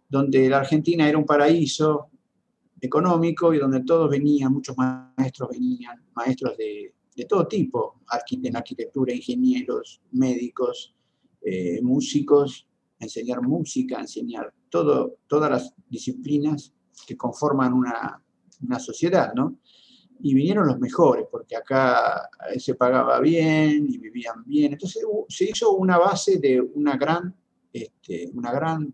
donde 0.10 0.50
la 0.50 0.58
Argentina 0.58 1.08
era 1.08 1.18
un 1.18 1.24
paraíso 1.24 2.10
económico 2.82 3.54
y 3.54 3.60
donde 3.60 3.82
todos 3.86 4.10
venían, 4.10 4.52
muchos 4.52 4.76
maestros 4.76 5.48
venían, 5.52 6.04
maestros 6.14 6.58
de, 6.58 6.94
todo 7.30 7.48
tipo, 7.48 8.02
en 8.30 8.58
arquitectura, 8.58 9.14
ingenieros, 9.14 10.02
médicos, 10.12 10.94
eh, 11.42 11.80
músicos, 11.82 12.68
enseñar 13.00 13.42
música, 13.42 14.02
enseñar 14.02 14.54
todas 14.68 15.50
las 15.50 15.74
disciplinas 15.88 16.74
que 17.08 17.16
conforman 17.16 17.72
una, 17.72 18.22
una 18.64 18.80
sociedad, 18.80 19.34
¿no? 19.34 19.60
Y 20.22 20.34
vinieron 20.34 20.68
los 20.68 20.80
mejores, 20.80 21.26
porque 21.32 21.56
acá 21.56 22.30
se 22.58 22.76
pagaba 22.76 23.20
bien 23.20 23.88
y 23.90 23.98
vivían 23.98 24.44
bien. 24.46 24.74
Entonces 24.74 25.04
se 25.28 25.46
hizo 25.46 25.72
una 25.72 25.98
base 25.98 26.40
de 26.40 26.60
una 26.62 26.98
gran, 26.98 27.34
este, 27.72 28.30
una 28.34 28.52
gran, 28.52 28.94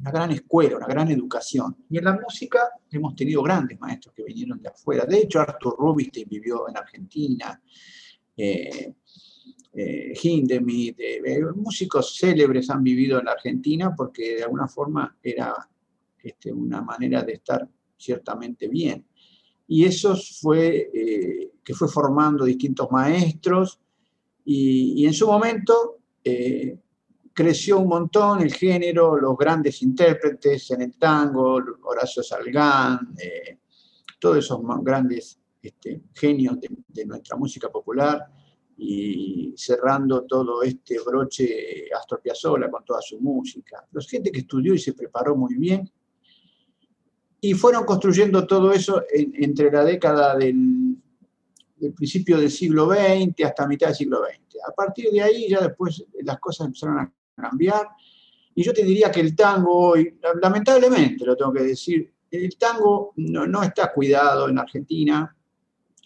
una 0.00 0.10
gran 0.10 0.30
escuela, 0.30 0.76
una 0.76 0.86
gran 0.86 1.10
educación. 1.10 1.76
Y 1.90 1.98
en 1.98 2.04
la 2.04 2.18
música 2.18 2.70
hemos 2.90 3.14
tenido 3.14 3.42
grandes 3.42 3.78
maestros 3.78 4.14
que 4.14 4.24
vinieron 4.24 4.60
de 4.62 4.68
afuera. 4.68 5.04
De 5.04 5.18
hecho, 5.18 5.40
Arthur 5.40 5.76
Rubinstein 5.78 6.28
vivió 6.28 6.68
en 6.68 6.76
Argentina, 6.76 7.60
eh, 8.36 8.94
eh, 9.74 10.12
Hindemith, 10.22 10.98
eh, 10.98 11.42
músicos 11.54 12.16
célebres 12.16 12.70
han 12.70 12.82
vivido 12.82 13.18
en 13.18 13.26
la 13.26 13.32
Argentina 13.32 13.94
porque 13.94 14.36
de 14.36 14.44
alguna 14.44 14.66
forma 14.66 15.16
era 15.22 15.54
este, 16.22 16.52
una 16.52 16.80
manera 16.82 17.22
de 17.22 17.34
estar 17.34 17.68
ciertamente 17.96 18.68
bien 18.68 19.07
y 19.70 19.84
eso 19.84 20.16
fue, 20.16 20.90
eh, 20.92 21.52
que 21.62 21.74
fue 21.74 21.88
formando 21.88 22.44
distintos 22.44 22.90
maestros 22.90 23.78
Y, 24.44 25.06
en 25.06 25.12
su 25.12 25.26
momento 25.26 25.98
eh, 26.24 26.78
creció 27.34 27.78
un 27.78 27.88
montón 27.88 28.40
el 28.40 28.52
género, 28.52 29.16
los 29.16 29.36
grandes 29.36 29.82
intérpretes 29.82 30.70
en 30.70 30.82
el 30.82 30.96
tango, 30.96 31.60
Horacio 31.82 32.22
Salgán, 32.22 33.14
eh, 33.22 33.58
todos 34.18 34.38
esos 34.38 34.60
grandes 34.82 35.38
este, 35.62 36.00
genios 36.14 36.58
de, 36.60 37.04
nuestra 37.04 37.36
música 37.36 37.68
popular 37.68 38.26
y 38.78 39.54
cerrando 39.56 40.24
todo 40.24 40.62
este 40.62 40.98
broche 41.04 41.88
Astor 41.94 42.22
Piazzolla 42.22 42.70
con 42.70 42.84
toda 42.84 43.02
su 43.02 43.20
música. 43.20 43.86
Los 43.92 44.08
gente 44.08 44.32
que 44.32 44.40
estudió 44.40 44.74
y 44.74 44.78
se 44.78 44.94
preparó 44.94 45.36
muy 45.36 45.54
bien 45.56 45.88
y 47.40 47.54
fueron 47.54 47.84
construyendo 47.84 48.46
todo 48.46 48.72
eso 48.72 49.02
entre 49.12 49.70
la 49.70 49.84
década 49.84 50.36
del, 50.36 50.96
principio 51.94 52.38
del 52.38 52.50
siglo 52.50 52.90
XX 52.90 53.44
hasta 53.44 53.68
mitad 53.68 53.88
del 53.88 53.96
siglo 53.96 54.18
XX. 54.24 54.58
A 54.68 54.72
partir 54.72 55.10
de 55.12 55.22
ahí 55.22 55.48
ya 55.48 55.60
después 55.60 56.04
las 56.22 56.38
cosas 56.40 56.66
empezaron 56.66 56.98
a 56.98 57.12
cambiar 57.36 57.86
y 58.54 58.64
yo 58.64 58.72
te 58.72 58.82
diría 58.82 59.12
que 59.12 59.20
el 59.20 59.36
tango 59.36 59.90
hoy, 59.90 60.18
lamentablemente 60.42 61.24
lo 61.24 61.36
tengo 61.36 61.52
que 61.52 61.62
decir, 61.62 62.12
el 62.28 62.58
tango 62.58 63.12
no, 63.16 63.46
no 63.46 63.62
está 63.62 63.92
cuidado 63.92 64.48
en 64.48 64.58
Argentina, 64.58 65.34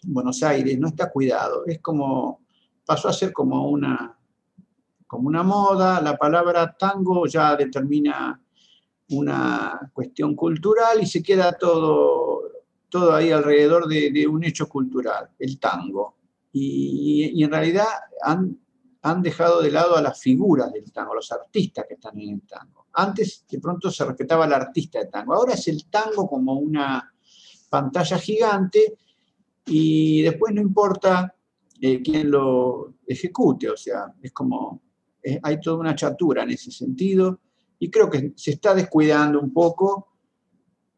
en 0.03 0.13
Buenos 0.13 0.43
Aires, 0.43 0.77
no 0.77 0.89
está 0.89 1.09
cuidado. 1.09 1.65
Es 1.65 1.79
como, 1.79 2.45
pasó 2.85 3.09
a 3.09 3.13
ser 3.13 3.33
como 3.33 3.69
una, 3.69 4.15
como 5.07 5.27
una 5.27 5.41
moda, 5.41 5.99
la 5.99 6.15
palabra 6.15 6.75
tango 6.77 7.25
ya 7.25 7.55
determina 7.55 8.42
una 9.09 9.91
cuestión 9.93 10.35
cultural 10.35 11.01
y 11.01 11.05
se 11.05 11.21
queda 11.21 11.53
todo, 11.53 12.41
todo 12.89 13.13
ahí 13.13 13.31
alrededor 13.31 13.87
de, 13.87 14.27
un 14.27 14.43
hecho 14.43 14.67
cultural, 14.67 15.29
el 15.39 15.59
tango. 15.59 16.17
Y, 16.51 17.43
en 17.43 17.49
realidad 17.49 17.87
han, 18.21 18.59
han, 19.01 19.21
dejado 19.21 19.61
de 19.61 19.71
lado 19.71 19.95
a 19.95 20.01
las 20.01 20.19
figuras 20.19 20.71
del 20.71 20.91
tango, 20.91 21.15
los 21.15 21.31
artistas 21.31 21.85
que 21.87 21.95
están 21.95 22.19
en 22.19 22.29
el 22.29 22.41
tango. 22.41 22.87
Antes 22.93 23.45
de 23.49 23.59
pronto 23.59 23.89
se 23.89 24.05
respetaba 24.05 24.45
al 24.45 24.53
artista 24.53 24.99
del 24.99 25.09
tango, 25.09 25.33
ahora 25.33 25.53
es 25.53 25.67
el 25.67 25.85
tango 25.89 26.27
como 26.27 26.53
una 26.53 27.11
pantalla 27.69 28.19
gigante 28.19 28.97
y 29.65 30.21
después 30.21 30.53
no 30.53 30.61
importa 30.61 31.35
eh, 31.81 32.01
quién 32.03 32.29
lo 32.29 32.95
ejecute, 33.07 33.69
o 33.69 33.77
sea, 33.77 34.13
es 34.21 34.31
como, 34.31 34.81
hay 35.41 35.59
toda 35.59 35.77
una 35.77 35.95
chatura 35.95 36.43
en 36.43 36.51
ese 36.51 36.71
sentido 36.71 37.39
y 37.83 37.89
creo 37.89 38.09
que 38.09 38.31
se 38.37 38.51
está 38.51 38.73
descuidando 38.73 39.41
un 39.41 39.51
poco, 39.51 40.13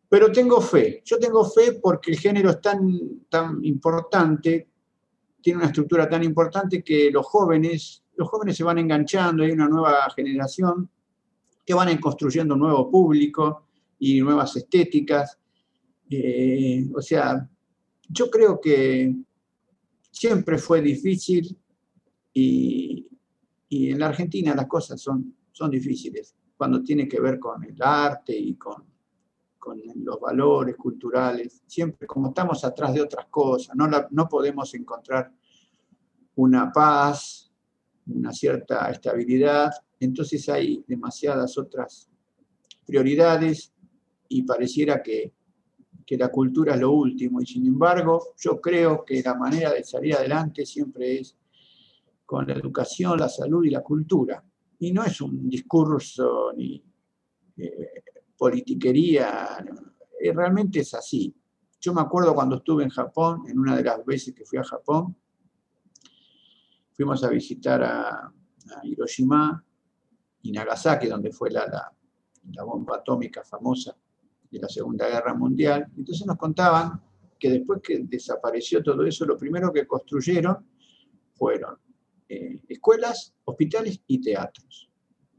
pero 0.07 0.31
tengo 0.31 0.61
fe. 0.61 1.01
Yo 1.03 1.17
tengo 1.17 1.43
fe 1.43 1.79
porque 1.81 2.11
el 2.11 2.19
género 2.19 2.51
es 2.51 2.61
tan, 2.61 3.25
tan 3.27 3.65
importante, 3.65 4.69
tiene 5.41 5.57
una 5.57 5.65
estructura 5.65 6.07
tan 6.07 6.23
importante 6.23 6.83
que 6.83 7.09
los 7.09 7.25
jóvenes, 7.25 8.03
los 8.15 8.29
jóvenes 8.29 8.55
se 8.55 8.63
van 8.63 8.77
enganchando, 8.77 9.41
hay 9.41 9.49
una 9.49 9.67
nueva 9.67 10.07
generación 10.15 10.87
que 11.65 11.73
van 11.73 11.97
construyendo 11.97 12.53
un 12.53 12.59
nuevo 12.59 12.91
público 12.91 13.65
y 13.97 14.21
nuevas 14.21 14.55
estéticas. 14.55 15.39
Eh, 16.07 16.85
o 16.93 17.01
sea, 17.01 17.49
yo 18.09 18.29
creo 18.29 18.61
que 18.61 19.11
siempre 20.11 20.59
fue 20.59 20.83
difícil 20.83 21.57
y, 22.31 23.07
en 23.71 23.97
la 23.97 24.05
Argentina 24.05 24.53
las 24.53 24.67
cosas 24.67 25.01
son, 25.01 25.35
son 25.51 25.71
difíciles 25.71 26.35
cuando 26.57 26.81
tiene 26.81 27.07
que 27.07 27.19
ver 27.19 27.39
con 27.39 27.63
el 27.63 27.81
arte 27.81 28.35
y 28.37 28.55
con, 28.55 28.83
con 29.59 29.81
los 29.95 30.19
valores 30.19 30.75
culturales, 30.75 31.63
siempre 31.65 32.07
como 32.07 32.29
estamos 32.29 32.63
atrás 32.63 32.93
de 32.93 33.01
otras 33.01 33.25
cosas, 33.27 33.75
no, 33.75 33.87
no 34.11 34.29
podemos 34.29 34.73
encontrar 34.73 35.31
una 36.35 36.71
paz, 36.71 37.51
una 38.07 38.31
cierta 38.31 38.89
estabilidad, 38.89 39.71
entonces 39.99 40.47
hay 40.49 40.83
demasiadas 40.87 41.57
otras 41.57 42.09
prioridades 42.85 43.73
y 44.29 44.43
pareciera 44.43 45.01
que, 45.01 45.33
que 46.05 46.17
la 46.17 46.29
cultura 46.29 46.75
es 46.75 46.81
lo 46.81 46.91
último, 46.91 47.41
y 47.41 47.45
sin 47.45 47.65
embargo 47.65 48.33
yo 48.37 48.61
creo 48.61 49.03
que 49.03 49.21
la 49.23 49.35
manera 49.35 49.73
de 49.73 49.83
salir 49.83 50.15
adelante 50.15 50.65
siempre 50.65 51.19
es 51.19 51.37
con 52.25 52.47
la 52.47 52.53
educación, 52.53 53.19
la 53.19 53.29
salud 53.29 53.65
y 53.65 53.69
la 53.69 53.81
cultura 53.81 54.43
y 54.79 54.91
no 54.91 55.03
es 55.03 55.21
un 55.21 55.49
discurso 55.49 56.51
ni 56.55 56.83
eh, 57.57 58.03
politiquería, 58.37 59.65
eh, 60.19 60.33
realmente 60.33 60.79
es 60.79 60.93
así. 60.93 61.33
Yo 61.79 61.93
me 61.93 62.01
acuerdo 62.01 62.33
cuando 62.33 62.57
estuve 62.57 62.83
en 62.83 62.89
Japón, 62.89 63.43
en 63.47 63.59
una 63.59 63.75
de 63.75 63.83
las 63.83 64.03
veces 64.05 64.33
que 64.33 64.45
fui 64.45 64.59
a 64.59 64.63
Japón, 64.63 65.15
fuimos 66.93 67.23
a 67.23 67.29
visitar 67.29 67.83
a, 67.83 68.31
Hiroshima 68.81 69.63
y 70.41 70.51
Nagasaki, 70.51 71.05
donde 71.05 71.31
fue 71.31 71.51
la, 71.51 71.67
la, 71.67 72.63
bomba 72.63 72.95
atómica 72.95 73.43
famosa 73.43 73.95
de 74.49 74.57
la 74.59 74.67
Segunda 74.67 75.07
Guerra 75.07 75.35
Mundial. 75.35 75.85
Entonces 75.95 76.25
nos 76.25 76.37
contaban 76.37 76.99
que 77.39 77.51
después 77.51 77.79
que 77.83 77.99
desapareció 77.99 78.81
todo 78.81 79.05
eso, 79.05 79.23
lo 79.25 79.37
primero 79.37 79.71
que 79.71 79.85
construyeron 79.85 80.65
fueron 81.35 81.77
eh, 82.27 82.59
escuelas, 82.67 83.33
hospitales 83.45 84.01
y 84.07 84.19
teatros. 84.19 84.89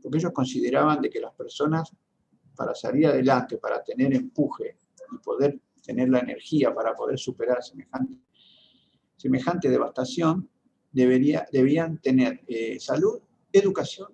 Porque 0.01 0.18
ellos 0.18 0.33
consideraban 0.33 1.01
de 1.01 1.11
que 1.11 1.20
las 1.20 1.35
personas, 1.35 1.90
para 2.55 2.75
salir 2.75 3.07
adelante, 3.07 3.59
para 3.59 3.83
tener 3.83 4.14
empuje 4.14 4.79
y 5.12 5.18
poder 5.18 5.61
tener 5.87 6.09
la 6.09 6.18
energía 6.18 6.75
para 6.75 6.94
poder 6.94 7.18
superar 7.18 7.59
semejante, 7.62 8.18
devastación, 9.68 10.49
debían 10.92 12.01
tener 12.01 12.42
eh, 12.46 12.79
salud, 12.81 13.20
educación 13.53 14.09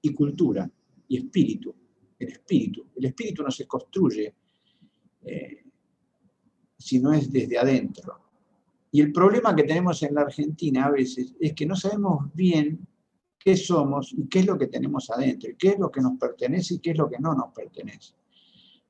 y 0.00 0.14
cultura 0.14 0.70
y 1.08 1.18
espíritu. 1.18 1.74
El 2.18 2.28
espíritu. 2.28 2.86
El 2.94 3.06
espíritu 3.06 3.42
no 3.42 3.50
se 3.50 3.66
construye 3.66 4.34
eh, 5.24 5.64
si 6.78 7.00
no 7.00 7.12
es 7.12 7.30
desde 7.30 7.58
adentro. 7.58 8.21
Y 8.94 9.00
el 9.00 9.10
problema 9.10 9.56
que 9.56 9.64
tenemos 9.64 10.02
en 10.02 10.14
la 10.14 10.20
Argentina 10.20 10.84
a 10.84 10.90
veces 10.90 11.34
es 11.40 11.54
que 11.54 11.64
no 11.64 11.74
sabemos 11.74 12.32
bien 12.34 12.86
qué 13.38 13.56
somos 13.56 14.12
y 14.12 14.28
qué 14.28 14.40
es 14.40 14.46
lo 14.46 14.58
que 14.58 14.66
tenemos 14.66 15.10
adentro, 15.10 15.50
y 15.50 15.56
qué 15.56 15.70
es 15.70 15.78
lo 15.78 15.90
que 15.90 16.02
nos 16.02 16.18
pertenece 16.18 16.74
y 16.74 16.78
qué 16.78 16.90
es 16.90 16.98
lo 16.98 17.08
que 17.08 17.18
no 17.18 17.34
nos 17.34 17.54
pertenece. 17.54 18.14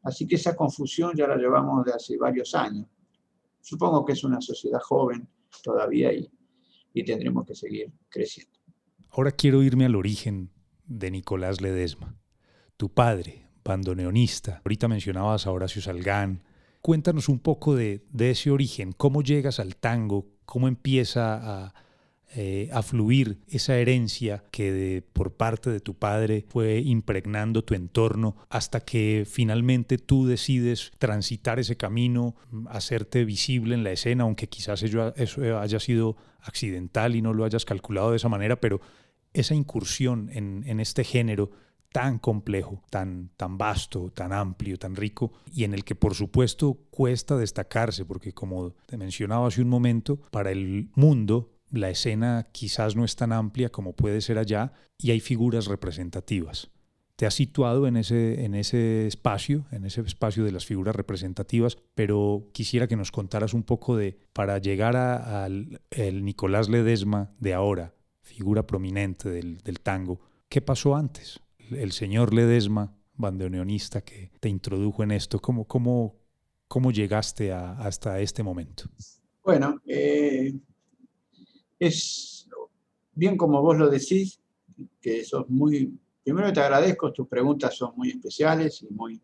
Así 0.03 0.27
que 0.27 0.35
esa 0.35 0.57
confusión 0.57 1.13
ya 1.17 1.29
la 1.29 1.37
llevamos 1.37 1.85
de 1.85 1.93
hace 1.93 2.17
varios 2.19 2.53
años. 2.57 2.89
Supongo 3.61 4.05
que 4.05 4.15
es 4.15 4.25
una 4.25 4.41
sociedad 4.41 4.81
joven 4.81 5.29
todavía 5.63 6.13
y, 6.13 6.29
y 6.93 7.05
tendremos 7.05 7.47
que 7.47 7.55
seguir 7.55 7.93
creciendo. 8.09 8.59
Ahora 9.11 9.31
quiero 9.31 9.63
irme 9.63 9.85
al 9.85 9.95
origen 9.95 10.51
de 10.85 11.13
Nicolás 11.13 11.61
Ledesma. 11.61 12.17
Tu 12.77 12.89
padre, 12.89 13.47
bandoneonista, 13.65 14.63
ahorita 14.65 14.89
mencionabas 14.89 15.47
a 15.47 15.53
Horacio 15.53 15.81
Salgán, 15.81 16.43
Cuéntanos 16.83 17.29
un 17.29 17.39
poco 17.39 17.77
de, 17.77 18.03
ese 18.19 18.51
origen, 18.51 18.91
cómo 18.91 19.23
llegas 19.23 19.61
al 19.61 19.77
tango, 19.77 20.27
cómo 20.45 20.67
empieza 20.67 21.67
a, 21.67 21.75
eh, 22.35 22.71
fluir 22.83 23.39
esa 23.47 23.77
herencia 23.77 24.43
que 24.51 25.05
por 25.13 25.35
parte 25.35 25.71
de 25.71 25.79
tu 25.79 25.95
padre 25.95 26.47
fue 26.49 26.81
impregnando 26.81 27.63
tu 27.63 27.75
entorno 27.75 28.37
hasta 28.49 28.81
que 28.81 29.25
finalmente 29.31 29.99
tú 29.99 30.27
decides 30.27 30.91
transitar 30.99 31.61
ese 31.61 31.77
camino, 31.77 32.35
hacerte 32.69 33.25
visible 33.25 33.75
en 33.75 33.85
la 33.85 33.93
escena, 33.93 34.25
aunque 34.25 34.49
quizás 34.49 34.83
eso 34.83 35.61
haya 35.61 35.79
sido 35.79 36.17
accidental 36.41 37.15
y 37.15 37.23
no 37.23 37.33
lo 37.33 37.45
hayas 37.45 37.65
calculado 37.65 38.11
de 38.11 38.17
esa 38.17 38.29
manera, 38.29 38.61
pero 38.61 38.81
esa 39.35 39.55
incursión 39.55 40.31
en, 40.33 40.65
en 40.67 40.81
este 40.81 41.05
género 41.05 41.53
tan 41.93 42.19
complejo, 42.19 42.83
tan, 42.91 43.31
tan 43.37 43.59
vasto, 43.59 44.11
tan 44.11 44.33
amplio, 44.33 44.79
tan 44.79 44.97
rico, 44.97 45.33
y 45.53 45.65
en 45.65 45.75
el 45.75 45.85
que 45.85 45.95
por 45.95 46.15
supuesto 46.15 46.79
cuesta 46.91 47.37
destacarse, 47.37 48.05
porque 48.05 48.33
como 48.33 48.75
te 48.87 48.97
mencionaba 48.97 49.47
hace 49.47 49.63
un 49.63 49.69
momento, 49.69 50.21
para 50.31 50.51
el 50.51 50.91
mundo 50.95 51.53
la 51.71 51.91
escena 51.91 52.49
quizás 52.53 52.97
no 52.97 53.05
es 53.05 53.17
tan 53.17 53.33
amplia 53.33 53.71
como 53.71 53.95
puede 53.95 54.21
ser 54.21 54.39
allá, 54.39 54.73
y 54.99 55.11
hay 55.11 55.21
figuras 55.21 55.67
representativas. 55.67 56.71
Te 57.17 57.27
has 57.27 57.35
situado 57.35 57.87
en 57.87 57.97
ese, 57.97 58.45
en 58.45 58.55
ese 58.55 59.07
espacio, 59.07 59.67
en 59.71 59.85
ese 59.85 60.01
espacio 60.01 60.45
de 60.45 60.53
las 60.53 60.65
figuras 60.65 60.97
representativas, 60.97 61.77
pero 61.95 62.49
quisiera 62.53 62.89
que 62.89 62.97
nos 62.97 63.13
contaras 63.13 63.55
un 63.55 63.63
poco 63.63 63.97
de, 63.97 64.19
para 64.33 64.59
llegar 64.59 64.97
al 64.97 65.81
el 65.91 66.25
Nicolás 66.25 66.69
Ledesma 66.69 67.31
de 67.39 67.55
ahora, 67.55 67.95
figura 68.23 68.67
prominente 68.67 69.29
del, 69.29 69.59
del 69.59 69.81
tango, 69.81 70.21
¿qué 70.49 70.63
pasó 70.63 70.97
antes? 70.97 71.41
El 71.77 71.93
señor 71.93 72.33
Ledesma, 72.33 72.95
bandoneonista 73.15 74.03
que 74.03 74.31
te 74.41 74.49
introdujo 74.49 75.03
en 75.03 75.13
esto, 75.13 75.39
¿cómo, 75.41 75.65
cómo, 75.67 76.17
cómo 76.69 76.91
llegaste 76.91 77.53
hasta 77.53 78.21
este 78.21 78.43
momento? 78.43 78.85
Bueno, 79.45 79.81
eh, 79.87 80.55
es 81.79 82.49
bien 83.15 83.37
como 83.37 83.61
vos 83.61 83.77
lo 83.77 83.91
decís, 83.91 84.41
que 85.01 85.25
sos 85.25 85.49
muy, 85.49 85.99
primero 86.23 86.53
te 86.53 86.61
agradezco, 86.61 87.13
tus 87.13 87.29
preguntas 87.29 87.77
son 87.77 87.93
muy 87.97 88.11
especiales 88.11 88.83
y, 88.83 88.93
muy, 88.93 89.21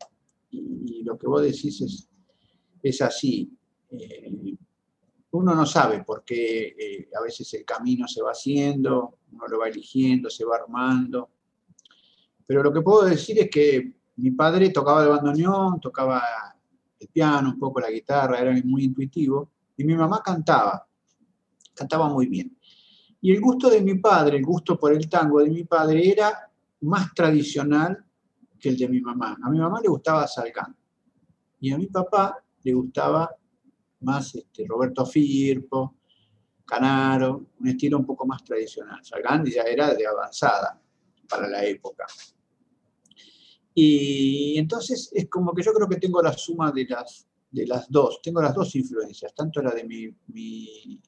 y, 0.51 1.03
lo 1.03 1.17
que 1.17 1.27
vos 1.27 1.43
decís 1.43 1.81
es, 1.81 2.09
es 2.83 3.03
así. 3.03 3.51
Eh, 3.91 4.57
uno 5.31 5.55
no 5.55 5.67
sabe 5.67 6.05
por 6.05 6.25
qué 6.25 6.75
eh, 6.79 7.09
a 7.19 7.23
veces 7.23 7.53
el 7.55 7.65
camino 7.65 8.09
se 8.09 8.23
va 8.23 8.31
haciendo, 8.33 9.19
uno 9.33 9.47
lo 9.47 9.59
va 9.59 9.69
eligiendo, 9.69 10.31
se 10.31 10.45
va 10.45 10.57
armando. 10.57 11.31
Pero 12.49 12.63
lo 12.63 12.73
que 12.73 12.81
puedo 12.81 13.05
decir 13.05 13.39
es 13.39 13.51
que 13.51 13.93
mi 14.17 14.31
padre 14.31 14.71
tocaba 14.71 15.03
el 15.03 15.11
bandoneón, 15.11 15.79
tocaba 15.81 16.23
el 16.99 17.09
piano, 17.09 17.51
un 17.51 17.59
poco 17.59 17.79
la 17.79 17.91
guitarra, 17.91 18.39
era 18.41 18.59
muy 18.65 18.85
intuitivo, 18.85 19.51
y 19.77 19.85
mi 19.85 19.95
mamá 19.95 20.23
cantaba, 20.25 20.89
cantaba 21.75 22.09
muy 22.09 22.27
bien. 22.27 22.57
Y 23.21 23.33
el 23.33 23.41
gusto 23.43 23.69
de 23.69 23.83
mi 23.83 23.97
padre, 23.97 24.39
el 24.39 24.47
gusto 24.47 24.79
por 24.79 24.95
el 24.95 25.11
tango 25.11 25.41
de 25.41 25.51
mi 25.51 25.65
padre 25.65 26.11
era 26.11 26.51
más 26.81 27.13
tradicional 27.13 28.03
que 28.59 28.71
el 28.71 28.79
de 28.79 28.89
mi 28.89 29.03
mamá. 29.03 29.37
A 29.43 29.51
mi 29.51 29.59
mamá 29.59 29.83
le 29.83 29.89
gustaba 29.91 30.27
Salgán 30.27 30.75
y 31.61 31.71
a 31.71 31.77
mi 31.77 31.89
papá 31.89 32.43
le 32.63 32.73
gustaba 32.73 33.31
más 34.01 34.35
este, 34.35 34.67
Roberto 34.67 35.05
Firpo, 35.05 35.97
Canaro, 36.65 37.49
un 37.61 37.69
estilo 37.69 37.99
un 37.99 38.07
poco 38.07 38.27
más 38.27 38.43
tradicional. 38.43 39.05
Salgán 39.05 39.45
ya 39.45 39.65
era 39.65 39.93
de 39.93 40.07
avanzada 40.07 40.81
para 41.29 41.47
la 41.47 41.63
época. 41.63 42.07
Y 43.81 44.59
entonces 44.59 45.09
es 45.15 45.29
como 45.29 45.55
que 45.55 45.63
yo 45.63 45.73
creo 45.73 45.89
que 45.89 46.01
tengo 46.01 46.21
la 46.21 46.33
suma 46.33 46.73
de 46.73 46.85
las, 46.85 47.29
de 47.49 47.65
las 47.65 47.89
dos, 47.89 48.21
tengo 48.21 48.43
las 48.43 48.53
dos 48.53 48.75
influencias, 48.75 49.33
tanto 49.33 49.63
la 49.63 49.71
de 49.71 49.85
mi, 49.85 50.13
mi, 50.27 51.01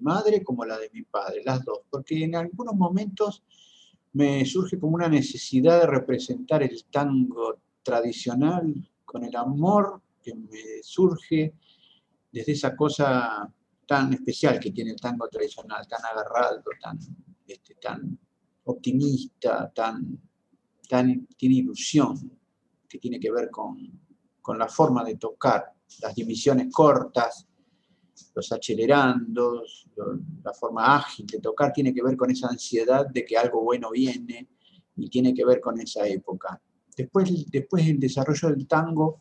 madre 0.00 0.42
como 0.42 0.64
la 0.64 0.78
de 0.78 0.88
mi 0.90 1.02
padre, 1.02 1.42
las 1.44 1.62
dos, 1.62 1.80
porque 1.90 2.24
en 2.24 2.34
algunos 2.34 2.76
momentos 2.76 3.42
me 4.14 4.42
surge 4.46 4.78
como 4.78 4.94
una 4.94 5.06
necesidad 5.06 5.80
de 5.80 5.86
representar 5.86 6.62
el 6.62 6.86
tango 6.86 7.58
tradicional 7.82 8.72
con 9.04 9.22
el 9.22 9.36
amor 9.36 10.00
que 10.22 10.34
me 10.34 10.82
surge 10.82 11.52
desde 12.32 12.52
esa 12.52 12.74
cosa 12.74 13.52
tan 13.86 14.14
especial 14.14 14.58
que 14.58 14.70
tiene 14.70 14.92
el 14.92 15.00
tango 15.00 15.28
tradicional, 15.28 15.86
tan 15.86 16.02
agarrado, 16.02 16.62
tan, 16.80 16.98
este, 17.46 17.74
tan 17.74 18.18
optimista, 18.64 19.70
tan, 19.74 20.18
tiene 20.88 21.26
ilusión, 21.38 22.38
que 22.88 22.98
tiene 22.98 23.18
que 23.18 23.30
ver 23.30 23.50
con, 23.50 23.78
con 24.40 24.58
la 24.58 24.68
forma 24.68 25.02
de 25.04 25.16
tocar, 25.16 25.72
las 26.02 26.14
divisiones 26.14 26.72
cortas, 26.72 27.46
los 28.34 28.52
acelerandos, 28.52 29.88
la 30.42 30.52
forma 30.52 30.96
ágil 30.96 31.26
de 31.26 31.40
tocar, 31.40 31.72
tiene 31.72 31.92
que 31.92 32.02
ver 32.02 32.16
con 32.16 32.30
esa 32.30 32.48
ansiedad 32.48 33.06
de 33.08 33.24
que 33.24 33.36
algo 33.36 33.62
bueno 33.62 33.90
viene 33.90 34.48
y 34.96 35.08
tiene 35.08 35.34
que 35.34 35.44
ver 35.44 35.60
con 35.60 35.80
esa 35.80 36.06
época. 36.06 36.60
Después, 36.96 37.50
después 37.50 37.86
el 37.86 37.98
desarrollo 37.98 38.50
del 38.50 38.66
tango, 38.66 39.20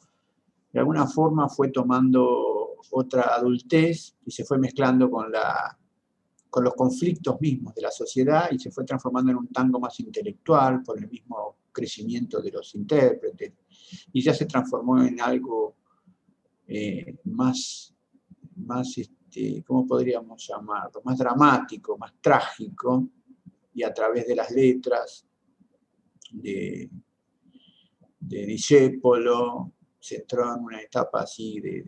de 0.72 0.80
alguna 0.80 1.08
forma 1.08 1.50
fue 1.50 1.70
tomando 1.70 2.76
otra 2.92 3.34
adultez 3.36 4.16
y 4.26 4.32
se 4.32 4.44
fue 4.44 4.58
mezclando 4.58 5.10
con, 5.10 5.32
la, 5.32 5.78
con 6.54 6.64
los 6.64 6.76
conflictos 6.76 7.42
mismos 7.42 7.74
de 7.74 7.82
la 7.82 7.90
sociedad 7.90 8.52
y 8.52 8.60
se 8.60 8.70
fue 8.70 8.86
transformando 8.86 9.32
en 9.32 9.38
un 9.38 9.48
tango 9.48 9.80
más 9.80 10.00
intelectual 10.00 10.84
por 10.84 11.00
el 11.00 11.10
mismo 11.10 11.58
crecimiento 11.72 12.40
de 12.40 12.52
los 12.52 12.76
intérpretes 12.76 13.54
y 14.12 14.22
ya 14.22 14.36
se 14.36 14.46
transformó 14.46 15.02
en 15.02 15.20
algo 15.20 15.76
eh, 16.68 17.18
más 17.24 17.94
más, 18.56 18.98
este, 18.98 19.64
¿cómo 19.66 19.88
podríamos 19.88 20.46
llamarlo? 20.48 21.02
Más 21.04 21.18
dramático, 21.18 21.98
más 21.98 22.14
trágico, 22.22 23.08
y 23.74 23.84
a 23.84 23.94
través 23.94 24.28
de 24.28 24.36
las 24.36 24.52
letras 24.52 25.26
de, 26.32 26.90
de 28.20 28.46
Discépolo, 28.46 29.72
se 30.00 30.18
entró 30.18 30.56
en 30.56 30.64
una 30.64 30.82
etapa 30.82 31.22
así 31.22 31.60
de, 31.60 31.84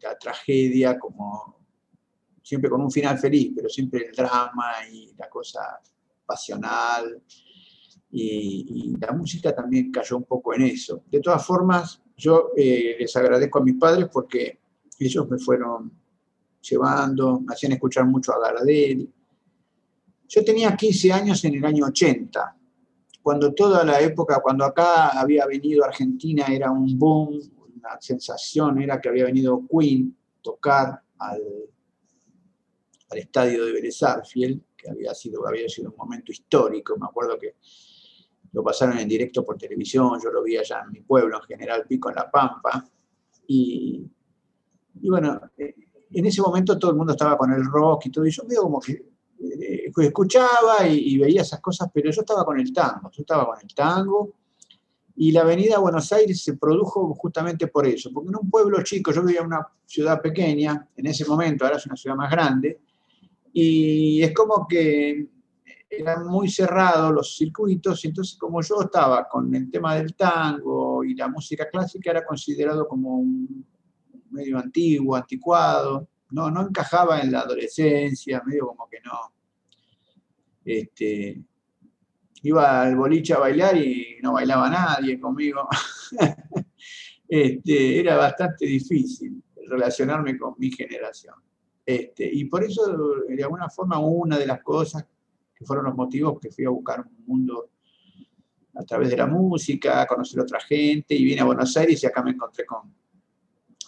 la 0.00 0.18
tragedia, 0.18 0.98
como 0.98 1.55
siempre 2.46 2.70
con 2.70 2.80
un 2.80 2.92
final 2.92 3.18
feliz, 3.18 3.50
pero 3.56 3.68
siempre 3.68 4.06
el 4.06 4.14
drama 4.14 4.74
y 4.92 5.12
la 5.18 5.28
cosa 5.28 5.80
pasional. 6.24 7.20
Y, 8.12 8.94
la 9.00 9.10
música 9.12 9.52
también 9.52 9.90
cayó 9.90 10.16
un 10.16 10.22
poco 10.22 10.54
en 10.54 10.62
eso. 10.62 11.02
De 11.10 11.18
todas 11.18 11.44
formas, 11.44 12.00
yo 12.16 12.52
eh, 12.56 12.96
les 13.00 13.16
agradezco 13.16 13.58
a 13.58 13.64
mis 13.64 13.74
padres 13.74 14.08
porque 14.12 14.60
ellos 14.96 15.28
me 15.28 15.38
fueron 15.38 15.92
llevando, 16.60 17.40
me 17.40 17.52
hacían 17.52 17.72
escuchar 17.72 18.06
mucho 18.06 18.32
a 18.32 18.38
Gardel. 18.38 19.12
Yo 20.28 20.44
tenía 20.44 20.76
15 20.76 21.12
años 21.12 21.44
en 21.44 21.56
el 21.56 21.64
año 21.64 21.86
80, 21.86 22.56
cuando 23.22 23.52
toda 23.54 23.84
la 23.84 24.00
época, 24.00 24.38
cuando 24.40 24.64
acá 24.64 25.08
había 25.20 25.46
venido 25.46 25.84
Argentina, 25.84 26.46
era 26.48 26.70
un 26.70 26.96
boom, 26.96 27.40
una 27.76 28.00
sensación 28.00 28.80
era 28.80 29.00
que 29.00 29.08
había 29.08 29.24
venido 29.24 29.64
Queen 29.68 30.16
tocar 30.42 31.02
al, 31.18 31.42
al 33.16 33.22
estadio 33.22 33.64
de 33.64 33.72
Vélez 33.72 33.98
que 34.76 34.90
había 34.90 35.14
sido, 35.14 35.46
había 35.46 35.68
sido 35.68 35.90
un 35.90 35.96
momento 35.96 36.32
histórico. 36.32 36.96
Me 36.98 37.06
acuerdo 37.06 37.38
que 37.38 37.56
lo 38.52 38.62
pasaron 38.62 38.98
en 38.98 39.08
directo 39.08 39.44
por 39.44 39.56
televisión, 39.56 40.20
yo 40.22 40.30
lo 40.30 40.42
vi 40.42 40.56
allá 40.56 40.82
en 40.84 40.92
mi 40.92 41.00
pueblo, 41.00 41.38
en 41.38 41.46
General 41.46 41.84
Pico, 41.86 42.08
en 42.08 42.16
La 42.16 42.30
Pampa, 42.30 42.88
y 43.46 44.08
y 45.00 45.10
bueno, 45.10 45.40
eh, 45.56 45.74
en 46.12 46.26
ese 46.26 46.40
momento 46.40 46.78
todo 46.78 46.90
el 46.92 46.96
mundo 46.96 47.12
estaba 47.12 47.36
con 47.36 47.52
el 47.52 47.64
rock 47.64 48.06
y 48.06 48.10
todo, 48.10 48.26
y 48.26 48.30
yo 48.30 48.44
veo 48.46 48.62
como 48.62 48.80
que 48.80 48.92
eh, 49.60 49.92
escuchaba 49.98 50.86
y, 50.88 51.18
veía 51.18 51.42
esas 51.42 51.60
cosas, 51.60 51.88
pero 51.92 52.10
yo 52.10 52.20
estaba 52.20 52.44
con 52.44 52.58
el 52.58 52.72
tango, 52.72 53.10
yo 53.10 53.22
estaba 53.22 53.46
con 53.46 53.58
el 53.62 53.74
tango, 53.74 54.32
y 55.16 55.32
la 55.32 55.42
avenida 55.42 55.78
Buenos 55.78 56.12
Aires 56.12 56.42
se 56.42 56.56
produjo 56.56 57.14
justamente 57.14 57.68
por 57.68 57.86
eso, 57.86 58.10
porque 58.12 58.28
en 58.28 58.36
un 58.36 58.50
pueblo 58.50 58.82
chico, 58.82 59.12
yo 59.12 59.22
vivía 59.22 59.40
en 59.40 59.46
una 59.46 59.66
ciudad 59.86 60.20
pequeña, 60.20 60.88
en 60.96 61.06
ese 61.06 61.24
momento, 61.24 61.64
ahora 61.64 61.78
es 61.78 61.86
una 61.86 61.96
ciudad 61.96 62.16
más 62.16 62.30
grande, 62.30 62.80
y 63.58 64.22
es 64.22 64.34
como 64.34 64.68
que 64.68 65.28
eran 65.88 66.26
muy 66.26 66.46
cerrados 66.50 67.10
los 67.10 67.38
circuitos, 67.38 68.04
y 68.04 68.08
entonces 68.08 68.36
como 68.36 68.60
yo 68.60 68.82
estaba 68.82 69.26
con 69.26 69.54
el 69.54 69.70
tema 69.70 69.94
del 69.94 70.14
tango 70.14 71.02
y 71.02 71.14
la 71.14 71.28
música 71.28 71.66
clásica, 71.66 72.10
era 72.10 72.22
considerado 72.22 72.86
como 72.86 73.16
un 73.16 73.66
medio 74.28 74.58
antiguo, 74.58 75.16
anticuado, 75.16 76.06
no, 76.32 76.50
no 76.50 76.68
encajaba 76.68 77.20
en 77.22 77.32
la 77.32 77.40
adolescencia, 77.40 78.42
medio 78.44 78.66
como 78.66 78.86
que 78.90 78.98
no. 79.02 79.32
Este, 80.62 81.42
iba 82.42 82.82
al 82.82 82.94
boliche 82.94 83.32
a 83.32 83.38
bailar 83.38 83.74
y 83.78 84.18
no 84.22 84.34
bailaba 84.34 84.68
nadie 84.68 85.18
conmigo. 85.18 85.66
este, 87.26 88.00
era 88.00 88.18
bastante 88.18 88.66
difícil 88.66 89.42
relacionarme 89.66 90.36
con 90.36 90.56
mi 90.58 90.70
generación. 90.70 91.45
Este, 91.86 92.28
y 92.30 92.46
por 92.46 92.64
eso, 92.64 93.22
de 93.28 93.42
alguna 93.44 93.70
forma, 93.70 94.00
una 94.00 94.36
de 94.36 94.46
las 94.46 94.60
cosas 94.60 95.06
que 95.54 95.64
fueron 95.64 95.84
los 95.84 95.94
motivos 95.94 96.40
que 96.40 96.50
fui 96.50 96.64
a 96.64 96.70
buscar 96.70 97.00
un 97.00 97.24
mundo 97.24 97.70
a 98.74 98.84
través 98.84 99.08
de 99.10 99.16
la 99.16 99.26
música, 99.26 100.02
a 100.02 100.06
conocer 100.06 100.40
a 100.40 100.42
otra 100.42 100.60
gente, 100.60 101.14
y 101.14 101.24
vine 101.24 101.40
a 101.40 101.44
Buenos 101.44 101.74
Aires 101.76 102.02
y 102.02 102.06
acá 102.06 102.22
me 102.22 102.32
encontré 102.32 102.66
con, 102.66 102.92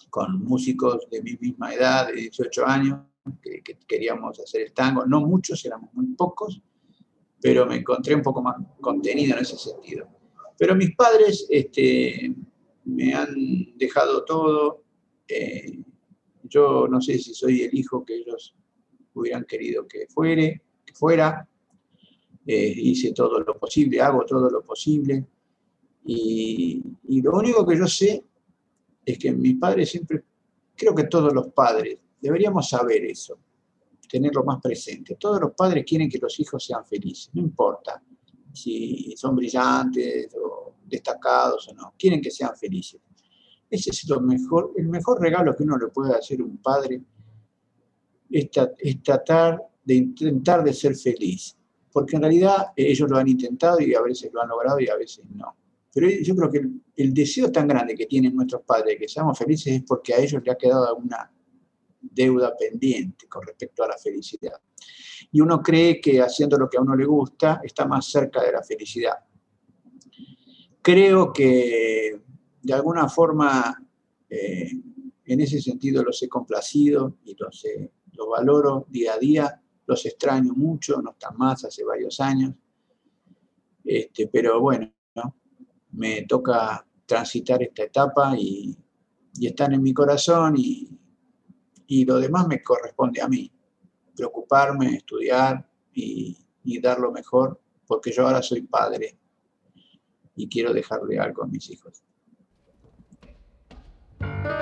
con 0.09 0.43
músicos 0.43 1.07
de 1.11 1.21
mi 1.21 1.35
misma 1.35 1.73
edad, 1.73 2.07
de 2.07 2.13
18 2.13 2.65
años, 2.65 2.99
que, 3.41 3.61
queríamos 3.85 4.39
hacer 4.39 4.61
el 4.61 4.73
tango. 4.73 5.05
No 5.05 5.21
muchos, 5.21 5.63
éramos 5.65 5.93
muy 5.93 6.07
pocos, 6.13 6.61
pero 7.41 7.65
me 7.65 7.75
encontré 7.75 8.15
un 8.15 8.23
poco 8.23 8.41
más 8.41 8.55
contenido 8.79 9.35
en 9.35 9.41
ese 9.41 9.57
sentido. 9.57 10.07
Pero 10.57 10.73
mis 10.75 10.95
padres 10.95 11.45
este, 11.49 12.33
me 12.85 13.13
han 13.13 13.35
dejado 13.77 14.25
todo. 14.25 14.83
Eh, 15.27 15.79
yo 16.49 16.87
no 16.87 17.01
sé 17.01 17.17
si 17.17 17.33
soy 17.33 17.61
el 17.61 17.77
hijo 17.77 18.03
que 18.03 18.15
ellos 18.15 18.55
hubieran 19.13 19.45
querido 19.45 19.87
que, 19.87 20.07
fuere, 20.07 20.61
que 20.85 20.93
fuera. 20.93 21.47
Eh, 22.45 22.73
hice 22.75 23.13
todo 23.13 23.39
lo 23.39 23.57
posible, 23.57 24.01
hago 24.01 24.25
todo 24.25 24.49
lo 24.49 24.63
posible. 24.63 25.25
Y, 26.05 26.81
y, 27.07 27.21
lo 27.21 27.33
único 27.33 27.65
que 27.65 27.77
yo 27.77 27.85
sé 27.85 28.23
es 29.05 29.17
que 29.19 29.31
mis 29.31 29.57
padres 29.59 29.89
siempre, 29.89 30.23
creo 30.75 30.95
que 30.95 31.03
todos 31.03 31.31
los 31.33 31.49
padres, 31.49 31.99
deberíamos 32.19 32.69
saber 32.69 33.05
eso, 33.05 33.37
tenerlo 34.09 34.43
más 34.43 34.59
presente. 34.61 35.15
Todos 35.15 35.39
los 35.41 35.51
padres 35.51 35.85
quieren 35.85 36.09
que 36.09 36.17
los 36.17 36.39
hijos 36.39 36.65
sean 36.65 36.85
felices, 36.85 37.29
no 37.33 37.41
importa 37.41 38.01
si 38.53 39.13
son 39.15 39.35
brillantes 39.35 40.33
o 40.35 40.75
destacados 40.85 41.67
o 41.69 41.73
no, 41.73 41.93
quieren 41.97 42.21
que 42.21 42.31
sean 42.31 42.55
felices. 42.55 42.99
Ese 43.69 43.91
es 43.91 44.07
lo 44.09 44.19
mejor, 44.19 44.73
el 44.77 44.89
mejor 44.89 45.21
regalo 45.21 45.55
que 45.55 45.63
uno 45.63 45.77
le 45.77 45.87
puede 45.87 46.15
hacer 46.15 46.41
a 46.41 46.43
un 46.43 46.57
padre, 46.57 47.01
es, 48.29 48.49
tratar 49.03 49.61
de 49.83 49.95
intentar 49.95 50.63
de 50.63 50.73
ser 50.73 50.95
feliz, 50.95 51.55
porque 51.91 52.15
en 52.15 52.23
realidad 52.23 52.67
ellos 52.75 53.09
lo 53.09 53.17
han 53.17 53.27
intentado 53.27 53.79
y 53.81 53.93
a 53.93 54.01
veces 54.01 54.31
lo 54.33 54.41
han 54.41 54.49
logrado 54.49 54.79
y 54.79 54.87
a 54.87 54.95
veces 54.95 55.25
no. 55.33 55.55
Pero 55.91 56.07
yo 56.09 56.35
creo 56.35 56.51
que 56.51 56.69
el, 56.95 57.13
deseo 57.13 57.51
tan 57.51 57.67
grande 57.67 57.95
que 57.95 58.05
tienen 58.05 58.35
nuestros 58.35 58.61
padres 58.61 58.93
de 58.93 58.97
que 58.97 59.07
seamos 59.07 59.37
felices 59.37 59.73
es 59.73 59.83
porque 59.83 60.13
a 60.13 60.17
ellos 60.17 60.41
les 60.43 60.53
ha 60.53 60.57
quedado 60.57 60.87
alguna 60.87 61.31
deuda 61.99 62.55
pendiente 62.55 63.27
con 63.27 63.45
respecto 63.45 63.83
a 63.83 63.87
la 63.87 63.97
felicidad. 63.97 64.61
Y 65.31 65.41
uno 65.41 65.61
cree 65.61 65.99
que 65.99 66.21
haciendo 66.21 66.57
lo 66.57 66.69
que 66.69 66.77
a 66.77 66.81
uno 66.81 66.95
le 66.95 67.05
gusta 67.05 67.59
está 67.63 67.85
más 67.85 68.05
cerca 68.05 68.43
de 68.43 68.51
la 68.51 68.63
felicidad. 68.63 69.15
Creo 70.81 71.33
que 71.33 72.21
de 72.61 72.73
alguna 72.73 73.07
forma 73.07 73.81
eh, 74.29 74.71
en 75.25 75.41
ese 75.41 75.61
sentido 75.61 76.03
los 76.03 76.21
he 76.23 76.27
complacido 76.27 77.17
y 77.23 77.35
los, 77.37 77.63
los 78.13 78.27
valoro 78.27 78.85
día 78.89 79.13
a 79.13 79.19
día, 79.19 79.61
los 79.85 80.05
extraño 80.05 80.53
mucho, 80.53 81.01
no 81.01 81.11
están 81.11 81.37
más 81.37 81.65
hace 81.65 81.83
varios 81.83 82.19
años, 82.19 82.53
este, 83.85 84.27
pero 84.27 84.59
bueno, 84.59 84.91
me 85.91 86.23
toca 86.23 86.85
transitar 87.05 87.61
esta 87.63 87.83
etapa 87.83 88.35
y, 88.37 88.77
están 89.41 89.73
en 89.73 89.81
mi 89.81 89.93
corazón 89.93 90.55
y, 90.57 90.89
y, 91.87 92.03
lo 92.03 92.19
demás 92.19 92.45
me 92.47 92.61
corresponde 92.61 93.21
a 93.21 93.27
mí, 93.27 93.49
preocuparme, 94.13 94.95
estudiar 94.97 95.65
y, 95.93 96.37
y 96.63 96.81
dar 96.81 96.99
lo 96.99 97.11
mejor, 97.11 97.61
porque 97.87 98.11
yo 98.11 98.27
ahora 98.27 98.41
soy 98.41 98.63
padre 98.63 99.17
y 100.35 100.49
quiero 100.49 100.73
dejarle 100.73 101.19
algo 101.19 101.43
a 101.43 101.47
mis 101.47 101.69
hijos. 101.69 102.03
thank 104.21 104.45
you 104.45 104.58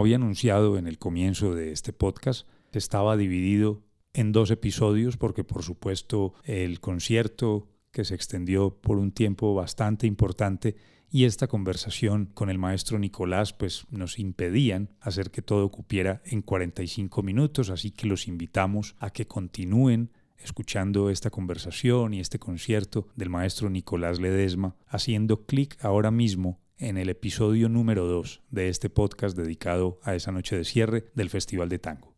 Había 0.00 0.16
anunciado 0.16 0.78
en 0.78 0.86
el 0.86 0.96
comienzo 0.96 1.54
de 1.54 1.72
este 1.72 1.92
podcast, 1.92 2.48
estaba 2.72 3.18
dividido 3.18 3.82
en 4.14 4.32
dos 4.32 4.50
episodios 4.50 5.18
porque 5.18 5.44
por 5.44 5.62
supuesto 5.62 6.32
el 6.44 6.80
concierto 6.80 7.68
que 7.92 8.06
se 8.06 8.14
extendió 8.14 8.80
por 8.80 8.96
un 8.96 9.12
tiempo 9.12 9.54
bastante 9.54 10.06
importante 10.06 10.76
y 11.10 11.24
esta 11.24 11.48
conversación 11.48 12.30
con 12.32 12.48
el 12.48 12.56
maestro 12.56 12.98
Nicolás 12.98 13.52
pues 13.52 13.84
nos 13.90 14.18
impedían 14.18 14.88
hacer 15.02 15.30
que 15.30 15.42
todo 15.42 15.70
cupiera 15.70 16.22
en 16.24 16.40
45 16.40 17.22
minutos, 17.22 17.68
así 17.68 17.90
que 17.90 18.06
los 18.06 18.26
invitamos 18.26 18.96
a 19.00 19.10
que 19.10 19.26
continúen 19.26 20.12
escuchando 20.38 21.10
esta 21.10 21.28
conversación 21.28 22.14
y 22.14 22.20
este 22.20 22.38
concierto 22.38 23.08
del 23.16 23.28
maestro 23.28 23.68
Nicolás 23.68 24.18
Ledesma, 24.18 24.76
haciendo 24.86 25.44
clic 25.44 25.76
ahora 25.84 26.10
mismo 26.10 26.58
en 26.80 26.96
el 26.96 27.10
episodio 27.10 27.68
número 27.68 28.06
2 28.06 28.42
de 28.50 28.68
este 28.68 28.88
podcast 28.88 29.36
dedicado 29.36 30.00
a 30.02 30.14
esa 30.14 30.32
noche 30.32 30.56
de 30.56 30.64
cierre 30.64 31.04
del 31.14 31.30
Festival 31.30 31.68
de 31.68 31.78
Tango. 31.78 32.09